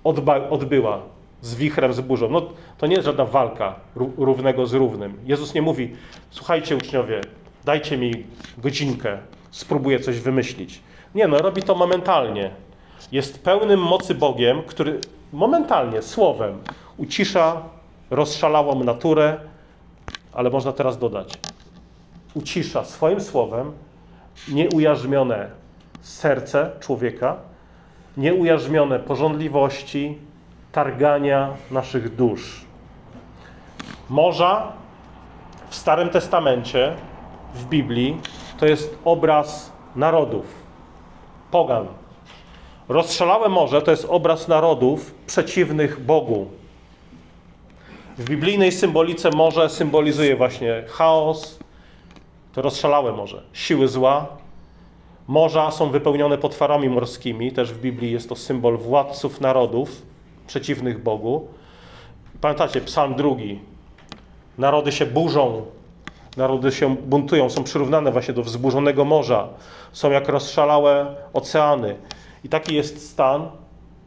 odba, 0.04 0.50
odbyła? 0.50 1.02
Z 1.42 1.56
wichrem, 1.56 1.94
z 1.94 2.02
burzą. 2.02 2.30
No, 2.30 2.42
to 2.78 2.88
nie 2.88 2.96
jest 2.96 3.06
żadna 3.06 3.26
walka 3.26 3.76
równego 4.18 4.68
z 4.68 4.74
równym. 4.74 5.18
Jezus 5.26 5.54
nie 5.54 5.62
mówi, 5.62 5.96
słuchajcie 6.30 6.76
uczniowie, 6.76 7.22
dajcie 7.66 7.98
mi 7.98 8.24
godzinkę, 8.58 9.18
spróbuję 9.52 10.00
coś 10.00 10.20
wymyślić. 10.20 10.82
Nie, 11.16 11.28
no 11.28 11.38
robi 11.38 11.64
to 11.64 11.76
momentalnie. 11.76 12.52
Jest 13.12 13.44
pełnym 13.44 13.80
mocy 13.80 14.16
Bogiem, 14.16 14.62
który 14.68 15.00
momentalnie, 15.34 16.02
słowem 16.02 16.58
ucisza 16.98 17.62
rozszalałą 18.10 18.84
naturę, 18.84 19.40
ale 20.34 20.50
można 20.50 20.72
teraz 20.72 20.98
dodać, 20.98 21.40
ucisza 22.34 22.84
swoim 22.86 23.22
słowem 23.22 23.72
nieujarzmione 24.52 25.50
serce 26.02 26.72
człowieka, 26.80 27.36
nieujarzmione 28.18 29.00
porządliwości, 29.00 30.18
targania 30.78 31.54
naszych 31.72 32.16
dusz. 32.16 32.66
Morza 34.10 34.72
w 35.70 35.76
Starym 35.76 36.10
Testamencie, 36.10 36.94
w 37.54 37.66
Biblii, 37.66 38.18
to 38.60 38.66
jest 38.66 38.98
obraz 39.06 39.72
narodów, 39.96 40.46
pogan. 41.52 41.88
Rozszalałe 42.90 43.50
morze 43.50 43.82
to 43.82 43.92
jest 43.92 44.06
obraz 44.10 44.48
narodów 44.48 45.14
przeciwnych 45.28 46.06
Bogu. 46.06 46.48
W 48.18 48.30
biblijnej 48.30 48.72
symbolice 48.72 49.30
morze 49.32 49.70
symbolizuje 49.70 50.36
właśnie 50.36 50.84
chaos, 50.88 51.60
to 52.54 52.62
rozszalałe 52.62 53.12
morze, 53.12 53.44
siły 53.54 53.88
zła. 53.88 54.26
Morza 55.28 55.72
są 55.72 55.90
wypełnione 55.90 56.38
potwarami 56.38 56.90
morskimi, 56.90 57.52
też 57.52 57.74
w 57.74 57.82
Biblii 57.82 58.12
jest 58.12 58.30
to 58.30 58.36
symbol 58.36 58.78
władców 58.78 59.42
narodów. 59.42 60.17
Przeciwnych 60.48 61.04
Bogu. 61.04 61.48
Pamiętacie, 62.42 62.82
psalm 62.82 63.16
drugi. 63.16 63.60
Narody 64.58 64.92
się 64.92 65.06
burzą, 65.06 65.66
narody 66.38 66.72
się 66.72 66.96
buntują, 66.96 67.50
są 67.50 67.64
przyrównane 67.64 68.12
właśnie 68.12 68.34
do 68.34 68.44
wzburzonego 68.44 69.06
morza, 69.06 69.48
są 69.92 70.12
jak 70.12 70.30
rozszalałe 70.30 71.16
oceany. 71.34 71.96
I 72.44 72.50
taki 72.50 72.76
jest 72.76 73.10
stan 73.10 73.50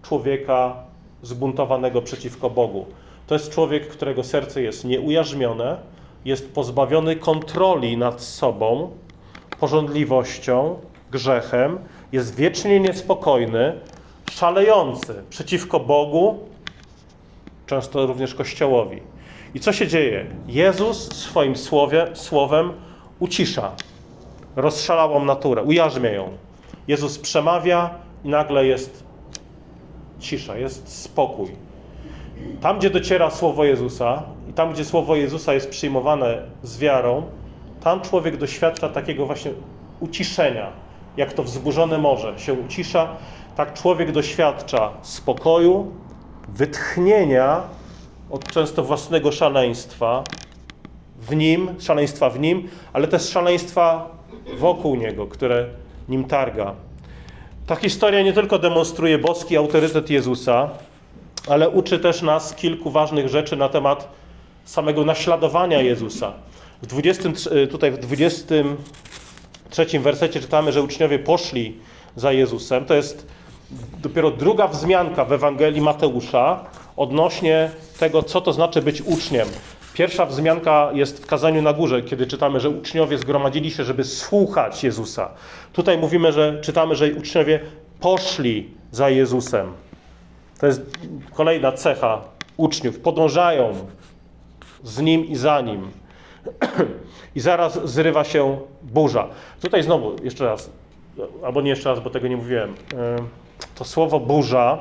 człowieka 0.03 0.77
zbuntowanego 1.23 2.03
przeciwko 2.03 2.51
Bogu. 2.51 2.87
To 3.27 3.35
jest 3.35 3.51
człowiek, 3.51 3.89
którego 3.89 4.25
serce 4.25 4.63
jest 4.63 4.85
nieujarzmione, 4.85 5.77
jest 6.25 6.55
pozbawiony 6.55 7.17
kontroli 7.17 7.97
nad 7.97 8.23
sobą, 8.23 8.91
porządliwością, 9.61 10.77
grzechem, 11.11 11.79
jest 12.13 12.35
wiecznie 12.35 12.81
niespokojny, 12.81 13.81
szalejący 14.31 15.23
przeciwko 15.31 15.81
Bogu, 15.81 16.39
często 17.67 18.07
również 18.07 18.35
Kościołowi. 18.35 19.01
I 19.55 19.61
co 19.61 19.73
się 19.73 19.87
dzieje? 19.87 20.27
Jezus 20.47 21.13
swoim 21.13 21.57
słowie, 21.57 22.07
słowem 22.15 22.73
ucisza 23.19 23.73
rozszalałą 24.57 25.25
naturę, 25.25 25.63
ujarzmia 25.63 26.11
ją. 26.11 26.29
Jezus 26.89 27.19
przemawia 27.19 27.91
i 28.25 28.29
nagle 28.29 28.67
jest 28.67 29.05
cisza, 30.21 30.57
jest 30.57 31.03
spokój. 31.03 31.49
Tam, 32.61 32.79
gdzie 32.79 32.91
dociera 32.91 33.31
słowo 33.31 33.65
Jezusa 33.65 34.23
i 34.51 34.53
tam, 34.53 34.73
gdzie 34.73 34.85
słowo 34.85 35.17
Jezusa 35.17 35.55
jest 35.55 35.71
przyjmowane 35.71 36.43
z 36.63 36.79
wiarą, 36.79 37.23
tam 37.81 38.01
człowiek 38.01 38.37
doświadcza 38.37 38.89
takiego 38.89 39.27
właśnie 39.27 39.51
uciszenia, 40.01 40.73
jak 41.17 41.33
to 41.33 41.43
wzburzone 41.43 41.99
morze 41.99 42.39
się 42.39 42.53
ucisza, 42.53 43.17
tak 43.61 43.75
człowiek 43.75 44.13
doświadcza 44.13 44.91
spokoju, 45.03 45.93
wytchnienia 46.49 47.63
od 48.31 48.53
często 48.53 48.85
własnego 48.85 49.33
szaleństwa 49.33 50.25
w 51.21 51.37
nim, 51.37 51.75
szaleństwa 51.81 52.31
w 52.31 52.41
nim, 52.41 52.69
ale 52.93 53.09
też 53.09 53.29
szaleństwa 53.29 54.11
wokół 54.59 54.97
niego, 54.97 55.27
które 55.27 55.67
nim 56.09 56.25
targa. 56.25 56.75
Ta 57.67 57.77
historia 57.77 58.23
nie 58.23 58.33
tylko 58.33 58.59
demonstruje 58.59 59.19
boski 59.19 59.57
autorytet 59.57 60.11
Jezusa, 60.11 60.71
ale 61.49 61.69
uczy 61.69 61.99
też 61.99 62.23
nas 62.23 62.55
kilku 62.55 62.91
ważnych 62.91 63.29
rzeczy 63.29 63.57
na 63.57 63.69
temat 63.69 64.09
samego 64.65 65.05
naśladowania 65.05 65.83
Jezusa. 65.83 66.33
W 66.83 66.87
20, 66.87 67.29
tutaj 67.71 67.91
w 67.91 67.99
23 67.99 70.01
wersecie 70.01 70.41
czytamy, 70.41 70.73
że 70.73 70.83
uczniowie 70.83 71.19
poszli 71.19 71.77
za 72.17 72.33
Jezusem. 72.33 72.85
To 72.85 72.95
jest 72.95 73.40
dopiero 74.03 74.31
druga 74.31 74.69
wzmianka 74.69 75.25
w 75.25 75.33
Ewangelii 75.33 75.81
Mateusza 75.81 76.65
odnośnie 76.97 77.71
tego, 77.99 78.23
co 78.23 78.41
to 78.41 78.53
znaczy 78.53 78.83
być 78.83 79.03
uczniem. 79.03 79.49
Pierwsza 79.95 80.27
wzmianka 80.27 80.91
jest 80.95 81.23
w 81.23 81.27
kazaniu 81.27 81.63
na 81.63 81.73
górze, 81.73 82.03
kiedy 82.03 82.27
czytamy, 82.27 82.61
że 82.61 82.71
uczniowie 82.71 83.19
zgromadzili 83.19 83.71
się, 83.71 83.85
żeby 83.85 84.05
słuchać 84.05 84.85
Jezusa. 84.85 85.31
Tutaj 85.73 85.99
mówimy, 85.99 86.33
że 86.33 86.61
czytamy, 86.61 86.97
że 86.97 87.15
uczniowie 87.15 87.61
poszli 88.01 88.71
za 88.93 89.11
Jezusem. 89.11 89.73
To 90.61 90.67
jest 90.67 90.83
kolejna 91.35 91.73
cecha 91.73 92.21
uczniów. 92.57 92.99
Podążają 92.99 93.73
z 94.85 95.01
nim 95.01 95.25
i 95.25 95.37
za 95.37 95.61
nim. 95.61 95.91
I 97.37 97.41
zaraz 97.41 97.89
zrywa 97.91 98.25
się 98.25 98.59
burza. 98.83 99.29
Tutaj 99.63 99.83
znowu, 99.83 100.17
jeszcze 100.25 100.45
raz, 100.45 100.71
albo 101.45 101.61
nie 101.61 101.71
jeszcze 101.71 101.89
raz, 101.89 102.01
bo 102.01 102.11
tego 102.11 102.29
nie 102.29 102.37
mówiłem. 102.37 102.75
To 103.75 103.85
słowo 103.85 104.21
burza 104.21 104.79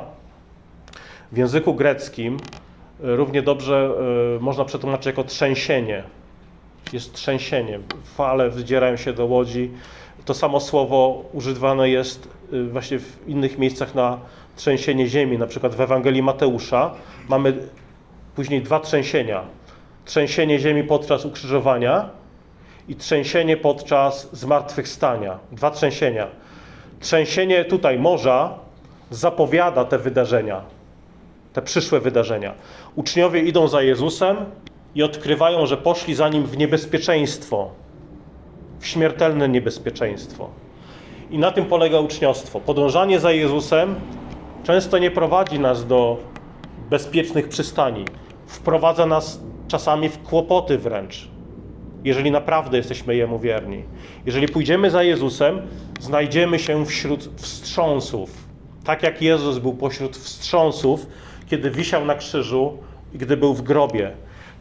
w 1.32 1.38
języku 1.38 1.74
greckim 1.74 2.38
równie 3.00 3.42
dobrze 3.42 3.92
y, 4.38 4.40
można 4.40 4.66
przetłumaczyć 4.66 5.06
jako 5.06 5.24
trzęsienie. 5.24 6.04
Jest 6.94 7.14
trzęsienie. 7.14 7.80
Fale 8.04 8.50
wdzierają 8.50 8.98
się 8.98 9.14
do 9.14 9.26
łodzi. 9.26 9.72
To 10.26 10.34
samo 10.34 10.60
słowo 10.60 11.26
używane 11.34 11.90
jest 11.90 12.30
y, 12.54 12.68
właśnie 12.68 13.00
w 13.00 13.28
innych 13.28 13.58
miejscach 13.58 13.96
na 13.96 14.20
trzęsienie 14.56 15.08
ziemi. 15.08 15.38
Na 15.38 15.48
przykład 15.48 15.76
w 15.76 15.82
Ewangelii 15.82 16.24
Mateusza 16.24 16.94
mamy 17.30 17.54
później 18.36 18.62
dwa 18.62 18.80
trzęsienia. 18.80 19.42
Trzęsienie 20.06 20.60
ziemi 20.60 20.84
podczas 20.84 21.26
ukrzyżowania 21.26 22.10
i 22.88 22.96
trzęsienie 22.96 23.58
podczas 23.58 24.30
zmartwychwstania. 24.36 25.40
Dwa 25.52 25.72
trzęsienia. 25.72 26.28
Trzęsienie 27.00 27.66
tutaj 27.66 28.00
morza 28.00 28.69
zapowiada 29.10 29.86
te 29.86 29.98
wydarzenia 29.98 30.62
te 31.54 31.62
przyszłe 31.62 32.00
wydarzenia. 32.00 32.54
Uczniowie 32.96 33.42
idą 33.42 33.68
za 33.68 33.82
Jezusem 33.82 34.38
i 34.96 35.04
odkrywają, 35.04 35.66
że 35.66 35.78
poszli 35.78 36.16
za 36.16 36.30
nim 36.30 36.46
w 36.46 36.58
niebezpieczeństwo, 36.58 37.70
w 38.80 38.88
śmiertelne 38.88 39.50
niebezpieczeństwo. 39.50 40.50
I 41.32 41.38
na 41.38 41.52
tym 41.52 41.66
polega 41.66 42.00
uczniostwo. 42.00 42.60
Podążanie 42.60 43.20
za 43.20 43.32
Jezusem 43.32 43.96
często 44.64 44.98
nie 44.98 45.12
prowadzi 45.12 45.60
nas 45.60 45.88
do 45.88 46.18
bezpiecznych 46.90 47.50
przystani. 47.50 48.06
Wprowadza 48.48 49.06
nas 49.06 49.40
czasami 49.68 50.10
w 50.10 50.24
kłopoty 50.24 50.78
wręcz, 50.78 51.28
jeżeli 52.04 52.32
naprawdę 52.32 52.78
jesteśmy 52.78 53.16
Jemu 53.16 53.40
wierni. 53.40 53.84
Jeżeli 54.26 54.48
pójdziemy 54.48 54.92
za 54.92 55.04
Jezusem, 55.04 55.62
znajdziemy 56.00 56.60
się 56.60 56.86
wśród 56.86 57.30
wstrząsów. 57.36 58.49
Tak 58.90 59.04
jak 59.04 59.22
Jezus 59.22 59.58
był 59.58 59.74
pośród 59.74 60.18
wstrząsów, 60.18 61.08
kiedy 61.50 61.72
wisiał 61.72 62.06
na 62.06 62.16
krzyżu 62.16 62.78
i 63.14 63.18
gdy 63.18 63.38
był 63.38 63.54
w 63.54 63.62
grobie. 63.62 64.12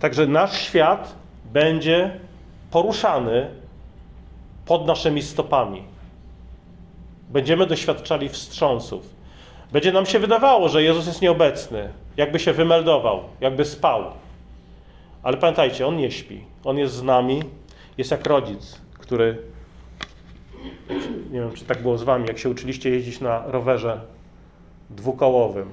Także 0.01 0.27
nasz 0.27 0.61
świat 0.61 1.15
będzie 1.53 2.21
poruszany 2.71 3.51
pod 4.67 4.87
naszymi 4.87 5.23
stopami. 5.23 5.83
Będziemy 7.31 7.67
doświadczali 7.67 8.29
wstrząsów. 8.29 9.15
Będzie 9.73 9.93
nam 9.93 10.07
się 10.07 10.19
wydawało, 10.19 10.69
że 10.69 10.83
Jezus 10.83 11.07
jest 11.07 11.23
nieobecny, 11.23 11.89
jakby 12.17 12.39
się 12.39 12.53
wymeldował, 12.53 13.21
jakby 13.41 13.65
spał. 13.65 14.05
Ale 15.23 15.37
pamiętajcie, 15.37 15.87
On 15.87 15.97
nie 15.97 16.11
śpi. 16.11 16.45
On 16.65 16.79
jest 16.79 16.95
z 16.95 17.03
nami, 17.03 17.43
jest 17.99 18.11
jak 18.11 18.27
rodzic, 18.27 18.81
który, 18.99 19.39
nie 21.31 21.41
wiem 21.41 21.53
czy 21.53 21.65
tak 21.65 21.83
było 21.83 21.99
z 21.99 22.03
wami, 22.03 22.27
jak 22.29 22.39
się 22.39 22.51
uczyliście 22.51 22.91
jeździć 22.91 23.21
na 23.21 23.43
rowerze 23.47 24.18
dwukołowym 24.91 25.69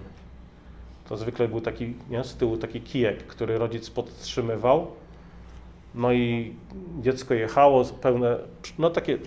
to 1.10 1.17
zwykle 1.17 1.47
był 1.47 1.62
taki, 1.62 1.93
nie, 2.10 2.23
z 2.23 2.36
tyłu 2.36 2.58
taki 2.58 2.82
kijek, 2.82 3.17
który 3.17 3.58
rodzic 3.58 3.89
podtrzymywał. 3.89 4.88
No 5.95 6.13
i 6.13 6.54
dziecko 7.01 7.34
jechało 7.34 7.84
pełne, 8.01 8.38
no 8.80 8.89
takie, 8.89 9.17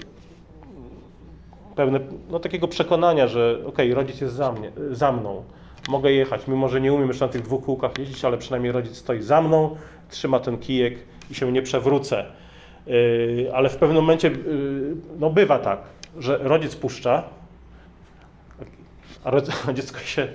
no 2.30 2.40
takiego 2.40 2.68
przekonania, 2.68 3.28
że 3.28 3.58
okej, 3.58 3.92
okay, 3.92 3.94
rodzic 3.94 4.20
jest 4.20 4.34
za, 4.34 4.52
mnie, 4.52 4.72
za 4.90 5.12
mną, 5.12 5.44
mogę 5.88 6.12
jechać, 6.12 6.48
mimo 6.48 6.68
że 6.68 6.80
nie 6.80 6.92
umiem 6.92 7.08
już 7.08 7.20
na 7.20 7.28
tych 7.28 7.42
dwóch 7.42 7.64
kółkach 7.64 7.98
jeździć, 7.98 8.24
ale 8.24 8.38
przynajmniej 8.38 8.72
rodzic 8.72 8.96
stoi 8.96 9.22
za 9.22 9.42
mną, 9.42 9.76
trzyma 10.10 10.40
ten 10.40 10.58
kijek 10.58 10.98
i 11.30 11.34
się 11.34 11.52
nie 11.52 11.62
przewrócę. 11.62 12.24
Yy, 12.86 13.50
ale 13.54 13.68
w 13.68 13.76
pewnym 13.76 13.96
momencie, 13.96 14.28
yy, 14.28 14.96
no 15.18 15.30
bywa 15.30 15.58
tak, 15.58 15.80
że 16.18 16.38
rodzic 16.38 16.76
puszcza, 16.76 17.22
a 19.28 19.72
dziecko 19.78 19.98
się 20.00 20.28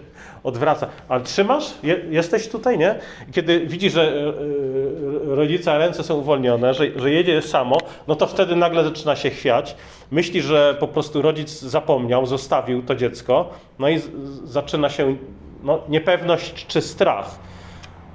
odwraca. 0.44 0.88
Ale 1.10 1.22
trzymasz? 1.22 1.74
Je, 1.84 2.02
jesteś 2.10 2.48
tutaj, 2.48 2.78
nie? 2.78 2.96
Kiedy 3.32 3.60
widzisz, 3.60 3.94
że 3.94 4.06
yy, 4.06 5.36
rodzica 5.36 5.78
ręce 5.78 6.04
są 6.04 6.16
uwolnione, 6.16 6.74
że, 6.74 6.86
że 6.96 7.12
jedzie 7.12 7.42
samo, 7.42 7.78
no 8.08 8.16
to 8.16 8.28
wtedy 8.28 8.56
nagle 8.56 8.84
zaczyna 8.84 9.16
się 9.16 9.30
chwiać. 9.30 9.76
Myśli, 10.12 10.42
że 10.42 10.76
po 10.80 10.88
prostu 10.88 11.22
rodzic 11.22 11.62
zapomniał, 11.62 12.26
zostawił 12.26 12.84
to 12.84 12.96
dziecko, 12.96 13.50
no 13.80 13.90
i 13.90 14.02
zaczyna 14.44 14.90
się 14.90 15.16
no, 15.64 15.82
niepewność 15.90 16.66
czy 16.68 16.82
strach. 16.82 17.40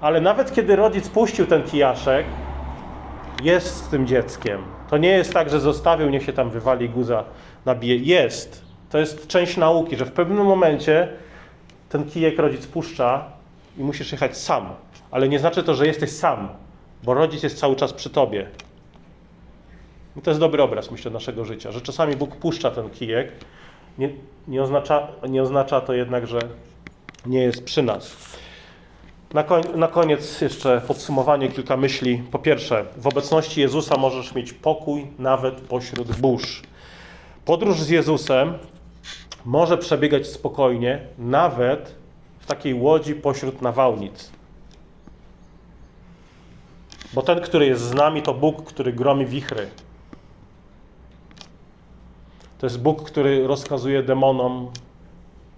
Ale 0.01 0.21
nawet 0.21 0.55
kiedy 0.55 0.77
rodzic 0.77 1.09
puścił 1.09 1.47
ten 1.47 1.62
kijaszek, 1.62 2.27
jest 3.43 3.85
z 3.85 3.88
tym 3.88 4.07
dzieckiem. 4.07 4.62
To 4.91 4.99
nie 4.99 5.09
jest 5.09 5.33
tak, 5.33 5.51
że 5.51 5.61
zostawił, 5.61 6.11
niech 6.11 6.23
się 6.23 6.33
tam 6.33 6.51
wywali 6.51 6.88
guza, 6.88 7.25
nabije. 7.67 7.97
Jest. 7.97 8.67
To 8.90 8.98
jest 8.98 9.27
część 9.27 9.57
nauki, 9.57 9.96
że 9.96 10.05
w 10.05 10.12
pewnym 10.12 10.46
momencie 10.46 11.09
ten 11.88 12.05
kijek 12.05 12.38
rodzic 12.38 12.66
puszcza 12.66 13.24
i 13.79 13.83
musisz 13.83 14.12
jechać 14.12 14.37
sam. 14.37 14.68
Ale 15.11 15.29
nie 15.29 15.38
znaczy 15.38 15.62
to, 15.62 15.74
że 15.74 15.87
jesteś 15.87 16.11
sam, 16.11 16.48
bo 17.05 17.14
rodzic 17.14 17.42
jest 17.42 17.59
cały 17.59 17.77
czas 17.77 17.92
przy 17.92 18.11
tobie. 18.11 18.46
I 20.16 20.20
to 20.20 20.31
jest 20.31 20.40
dobry 20.40 20.62
obraz, 20.62 20.90
myślę, 20.90 21.11
naszego 21.11 21.44
życia, 21.44 21.72
że 21.72 21.81
czasami 21.81 22.16
Bóg 22.16 22.37
puszcza 22.37 22.70
ten 22.70 22.90
kijek. 22.90 23.33
Nie, 23.98 24.11
nie, 24.48 24.62
oznacza, 24.62 25.09
nie 25.29 25.42
oznacza 25.42 25.81
to 25.81 25.92
jednak, 25.92 26.27
że 26.27 26.38
nie 27.27 27.42
jest 27.42 27.64
przy 27.64 27.83
nas. 27.83 28.16
Na, 29.35 29.42
koń, 29.42 29.62
na 29.74 29.88
koniec 29.88 30.40
jeszcze 30.40 30.81
podsumowanie, 30.87 31.48
kilka 31.48 31.77
myśli. 31.77 32.22
Po 32.31 32.38
pierwsze, 32.38 32.85
w 32.96 33.07
obecności 33.07 33.61
Jezusa 33.61 33.96
możesz 33.96 34.35
mieć 34.35 34.53
pokój 34.53 35.07
nawet 35.18 35.55
pośród 35.61 36.16
burz. 36.16 36.62
Podróż 37.44 37.81
z 37.81 37.88
Jezusem 37.88 38.59
może 39.44 39.79
przebiegać 39.79 40.27
spokojnie, 40.27 41.01
nawet 41.18 41.94
takiej 42.46 42.74
łodzi 42.74 43.14
pośród 43.14 43.62
nawałnic. 43.62 44.31
Bo 47.12 47.22
ten, 47.22 47.40
który 47.40 47.66
jest 47.66 47.83
z 47.83 47.94
nami, 47.94 48.22
to 48.22 48.35
Bóg, 48.35 48.64
który 48.64 48.92
gromi 48.92 49.27
wichry. 49.27 49.68
To 52.59 52.66
jest 52.66 52.83
Bóg, 52.83 53.03
który 53.03 53.46
rozkazuje 53.46 54.03
demonom 54.03 54.70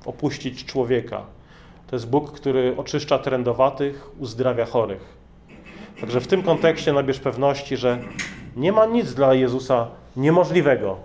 opuścić 0.04 0.64
człowieka. 0.64 1.22
To 1.86 1.96
jest 1.96 2.10
Bóg, 2.10 2.32
który 2.32 2.74
oczyszcza 2.76 3.18
trędowatych, 3.18 4.10
uzdrawia 4.18 4.66
chorych. 4.66 5.18
Także 6.00 6.20
w 6.20 6.26
tym 6.26 6.42
kontekście 6.42 6.92
nabierz 6.92 7.20
pewności, 7.20 7.76
że 7.76 7.98
nie 8.56 8.72
ma 8.72 8.86
nic 8.86 9.14
dla 9.14 9.34
Jezusa 9.34 9.88
niemożliwego 10.16 10.96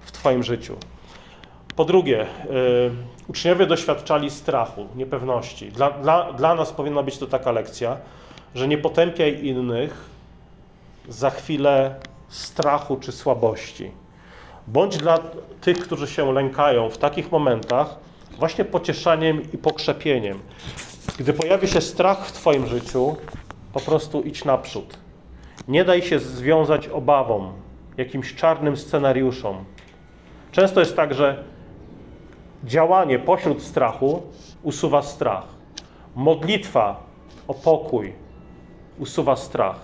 w 0.00 0.12
Twoim 0.12 0.42
życiu. 0.42 0.76
Po 1.78 1.84
drugie, 1.84 2.26
yy, 2.50 2.90
uczniowie 3.28 3.66
doświadczali 3.66 4.30
strachu, 4.30 4.86
niepewności. 4.96 5.68
Dla, 5.72 5.90
dla, 5.90 6.32
dla 6.32 6.54
nas 6.54 6.72
powinna 6.72 7.02
być 7.02 7.18
to 7.18 7.26
taka 7.26 7.52
lekcja, 7.52 7.96
że 8.54 8.68
nie 8.68 8.78
potępiaj 8.78 9.44
innych 9.44 10.10
za 11.08 11.30
chwilę 11.30 11.94
strachu 12.28 12.96
czy 12.96 13.12
słabości. 13.12 13.90
Bądź 14.66 14.96
dla 14.96 15.18
tych, 15.60 15.78
którzy 15.78 16.06
się 16.06 16.32
lękają 16.32 16.90
w 16.90 16.98
takich 16.98 17.32
momentach, 17.32 17.96
właśnie 18.38 18.64
pocieszaniem 18.64 19.42
i 19.52 19.58
pokrzepieniem. 19.58 20.38
Gdy 21.18 21.32
pojawi 21.32 21.68
się 21.68 21.80
strach 21.80 22.26
w 22.26 22.32
Twoim 22.32 22.66
życiu, 22.66 23.16
po 23.72 23.80
prostu 23.80 24.22
idź 24.22 24.44
naprzód. 24.44 24.98
Nie 25.68 25.84
daj 25.84 26.02
się 26.02 26.18
związać 26.18 26.88
obawą, 26.88 27.52
jakimś 27.96 28.34
czarnym 28.34 28.76
scenariuszom. 28.76 29.64
Często 30.52 30.80
jest 30.80 30.96
tak, 30.96 31.14
że 31.14 31.44
działanie 32.64 33.18
pośród 33.18 33.62
strachu 33.62 34.22
usuwa 34.62 35.02
strach. 35.02 35.44
Modlitwa 36.16 37.02
o 37.48 37.54
pokój 37.54 38.12
usuwa 38.98 39.36
strach. 39.36 39.80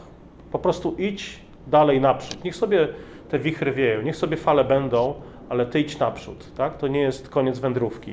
Po 0.52 0.58
prostu 0.58 0.94
idź 0.98 1.38
dalej 1.66 2.00
naprzód. 2.00 2.44
Niech 2.44 2.56
sobie 2.56 2.88
te 3.28 3.38
wichry 3.38 3.72
wieją, 3.72 4.02
niech 4.02 4.16
sobie 4.16 4.36
fale 4.36 4.64
będą, 4.64 5.14
ale 5.48 5.66
ty 5.66 5.80
idź 5.80 5.98
naprzód. 5.98 6.54
Tak? 6.56 6.78
To 6.78 6.88
nie 6.88 7.00
jest 7.00 7.28
koniec 7.28 7.58
wędrówki. 7.58 8.12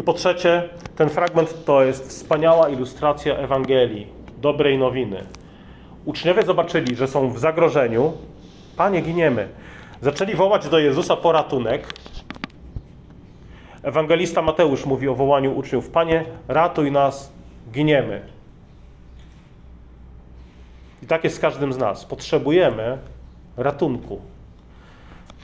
I 0.00 0.02
po 0.02 0.12
trzecie, 0.12 0.68
ten 0.96 1.08
fragment 1.08 1.64
to 1.64 1.84
jest 1.84 2.08
wspaniała 2.08 2.68
ilustracja 2.68 3.36
Ewangelii, 3.36 4.06
dobrej 4.40 4.78
nowiny. 4.78 5.24
Uczniowie 6.04 6.42
zobaczyli, 6.42 6.96
że 6.96 7.08
są 7.08 7.30
w 7.30 7.38
zagrożeniu. 7.38 8.12
Panie, 8.76 9.00
giniemy. 9.00 9.48
Zaczęli 10.02 10.34
wołać 10.34 10.68
do 10.68 10.78
Jezusa 10.78 11.16
po 11.16 11.32
ratunek. 11.32 11.94
Ewangelista 13.82 14.42
Mateusz 14.42 14.86
mówi 14.86 15.08
o 15.08 15.14
wołaniu 15.14 15.58
uczniów: 15.58 15.90
Panie, 15.90 16.24
ratuj 16.48 16.92
nas, 16.92 17.32
giniemy. 17.72 18.22
I 21.02 21.06
tak 21.06 21.24
jest 21.24 21.36
z 21.36 21.38
każdym 21.38 21.72
z 21.72 21.78
nas. 21.78 22.04
Potrzebujemy 22.04 22.98
ratunku. 23.56 24.20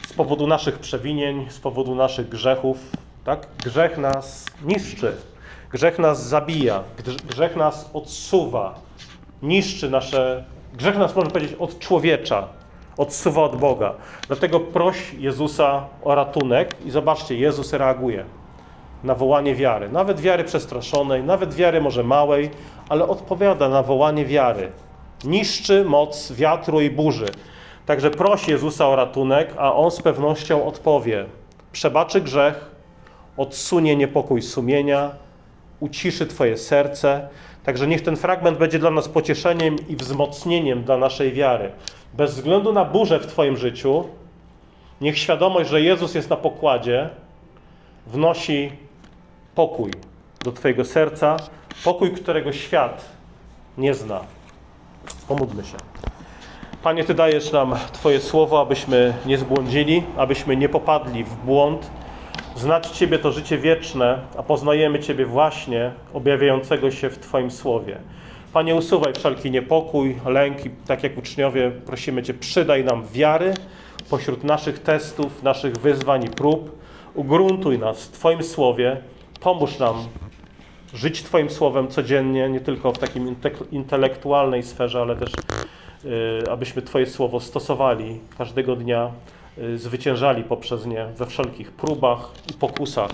Z 0.06 0.12
powodu 0.12 0.46
naszych 0.46 0.78
przewinień, 0.78 1.50
z 1.50 1.58
powodu 1.58 1.94
naszych 1.94 2.28
grzechów. 2.28 2.78
Tak? 3.24 3.46
Grzech 3.64 3.98
nas 3.98 4.46
niszczy, 4.64 5.16
grzech 5.70 5.98
nas 5.98 6.28
zabija, 6.28 6.82
grzech 7.28 7.56
nas 7.56 7.90
odsuwa, 7.92 8.80
niszczy 9.42 9.90
nasze. 9.90 10.44
Grzech 10.74 10.98
nas, 10.98 11.16
można 11.16 11.30
powiedzieć, 11.30 11.56
odczłowiecza, 11.58 12.48
odsuwa 12.98 13.42
od 13.42 13.56
Boga. 13.56 13.94
Dlatego 14.26 14.60
proś 14.60 15.14
Jezusa 15.14 15.84
o 16.04 16.14
ratunek 16.14 16.76
i 16.84 16.90
zobaczcie, 16.90 17.36
Jezus 17.36 17.72
reaguje 17.72 18.24
na 19.04 19.14
wołanie 19.14 19.54
wiary. 19.54 19.88
Nawet 19.88 20.20
wiary 20.20 20.44
przestraszonej, 20.44 21.22
nawet 21.22 21.54
wiary 21.54 21.80
może 21.80 22.04
małej, 22.04 22.50
ale 22.88 23.08
odpowiada 23.08 23.68
na 23.68 23.82
wołanie 23.82 24.24
wiary. 24.24 24.72
Niszczy 25.24 25.84
moc 25.84 26.32
wiatru 26.32 26.80
i 26.80 26.90
burzy. 26.90 27.26
Także 27.86 28.10
proś 28.10 28.48
Jezusa 28.48 28.88
o 28.88 28.96
ratunek, 28.96 29.54
a 29.58 29.74
On 29.74 29.90
z 29.90 30.02
pewnością 30.02 30.66
odpowie. 30.66 31.26
Przebaczy 31.72 32.20
grzech, 32.20 32.70
odsunie 33.36 33.96
niepokój 33.96 34.42
sumienia, 34.42 35.10
uciszy 35.80 36.26
Twoje 36.26 36.56
serce. 36.56 37.28
Także 37.64 37.86
niech 37.86 38.02
ten 38.02 38.16
fragment 38.16 38.58
będzie 38.58 38.78
dla 38.78 38.90
nas 38.90 39.08
pocieszeniem 39.08 39.76
i 39.88 39.96
wzmocnieniem 39.96 40.84
dla 40.84 40.96
naszej 40.96 41.32
wiary. 41.32 41.70
Bez 42.14 42.34
względu 42.34 42.72
na 42.72 42.84
burzę 42.84 43.18
w 43.18 43.26
Twoim 43.26 43.56
życiu, 43.56 44.04
niech 45.00 45.18
świadomość, 45.18 45.70
że 45.70 45.82
Jezus 45.82 46.14
jest 46.14 46.30
na 46.30 46.36
pokładzie, 46.36 47.08
wnosi 48.06 48.72
pokój 49.54 49.90
do 50.44 50.52
Twojego 50.52 50.84
serca, 50.84 51.36
pokój, 51.84 52.10
którego 52.10 52.52
świat 52.52 53.04
nie 53.78 53.94
zna. 53.94 54.20
Pomódlmy 55.28 55.64
się. 55.64 55.76
Panie, 56.82 57.04
Ty 57.04 57.14
dajesz 57.14 57.52
nam 57.52 57.74
Twoje 57.92 58.20
słowo, 58.20 58.60
abyśmy 58.60 59.14
nie 59.26 59.38
zbłądzili, 59.38 60.02
abyśmy 60.16 60.56
nie 60.56 60.68
popadli 60.68 61.24
w 61.24 61.34
błąd. 61.34 61.90
Znać 62.56 62.86
Ciebie 62.86 63.18
to 63.18 63.32
życie 63.32 63.58
wieczne, 63.58 64.18
a 64.38 64.42
poznajemy 64.42 65.00
Ciebie 65.00 65.26
właśnie 65.26 65.92
objawiającego 66.14 66.90
się 66.90 67.10
w 67.10 67.18
Twoim 67.18 67.50
słowie. 67.50 67.98
Panie, 68.52 68.74
usuwaj 68.74 69.12
wszelki 69.14 69.50
niepokój, 69.50 70.16
lęk 70.26 70.66
i 70.66 70.70
tak 70.86 71.02
jak 71.02 71.18
uczniowie 71.18 71.70
prosimy 71.70 72.22
Cię, 72.22 72.34
przydaj 72.34 72.84
nam 72.84 73.06
wiary 73.12 73.54
pośród 74.10 74.44
naszych 74.44 74.78
testów, 74.78 75.42
naszych 75.42 75.76
wyzwań 75.76 76.24
i 76.24 76.28
prób. 76.28 76.78
Ugruntuj 77.14 77.78
nas 77.78 78.04
w 78.04 78.10
Twoim 78.10 78.42
słowie, 78.42 78.96
pomóż 79.40 79.78
nam 79.78 79.96
żyć 80.94 81.22
Twoim 81.22 81.50
słowem 81.50 81.88
codziennie, 81.88 82.48
nie 82.48 82.60
tylko 82.60 82.92
w 82.92 82.98
takim 82.98 83.34
intelektualnej 83.70 84.62
sferze, 84.62 85.00
ale 85.00 85.16
też 85.16 85.32
y, 86.04 86.50
abyśmy 86.50 86.82
Twoje 86.82 87.06
słowo 87.06 87.40
stosowali 87.40 88.20
każdego 88.38 88.76
dnia, 88.76 89.10
y, 89.58 89.78
zwyciężali 89.78 90.44
poprzez 90.44 90.86
nie 90.86 91.06
we 91.16 91.26
wszelkich 91.26 91.72
próbach 91.72 92.30
i 92.50 92.54
pokusach. 92.54 93.10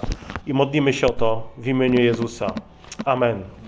I 0.46 0.54
modlimy 0.54 0.92
się 0.92 1.06
o 1.06 1.12
to 1.12 1.48
w 1.58 1.66
imieniu 1.66 2.02
Jezusa. 2.02 2.54
Amen. 3.04 3.63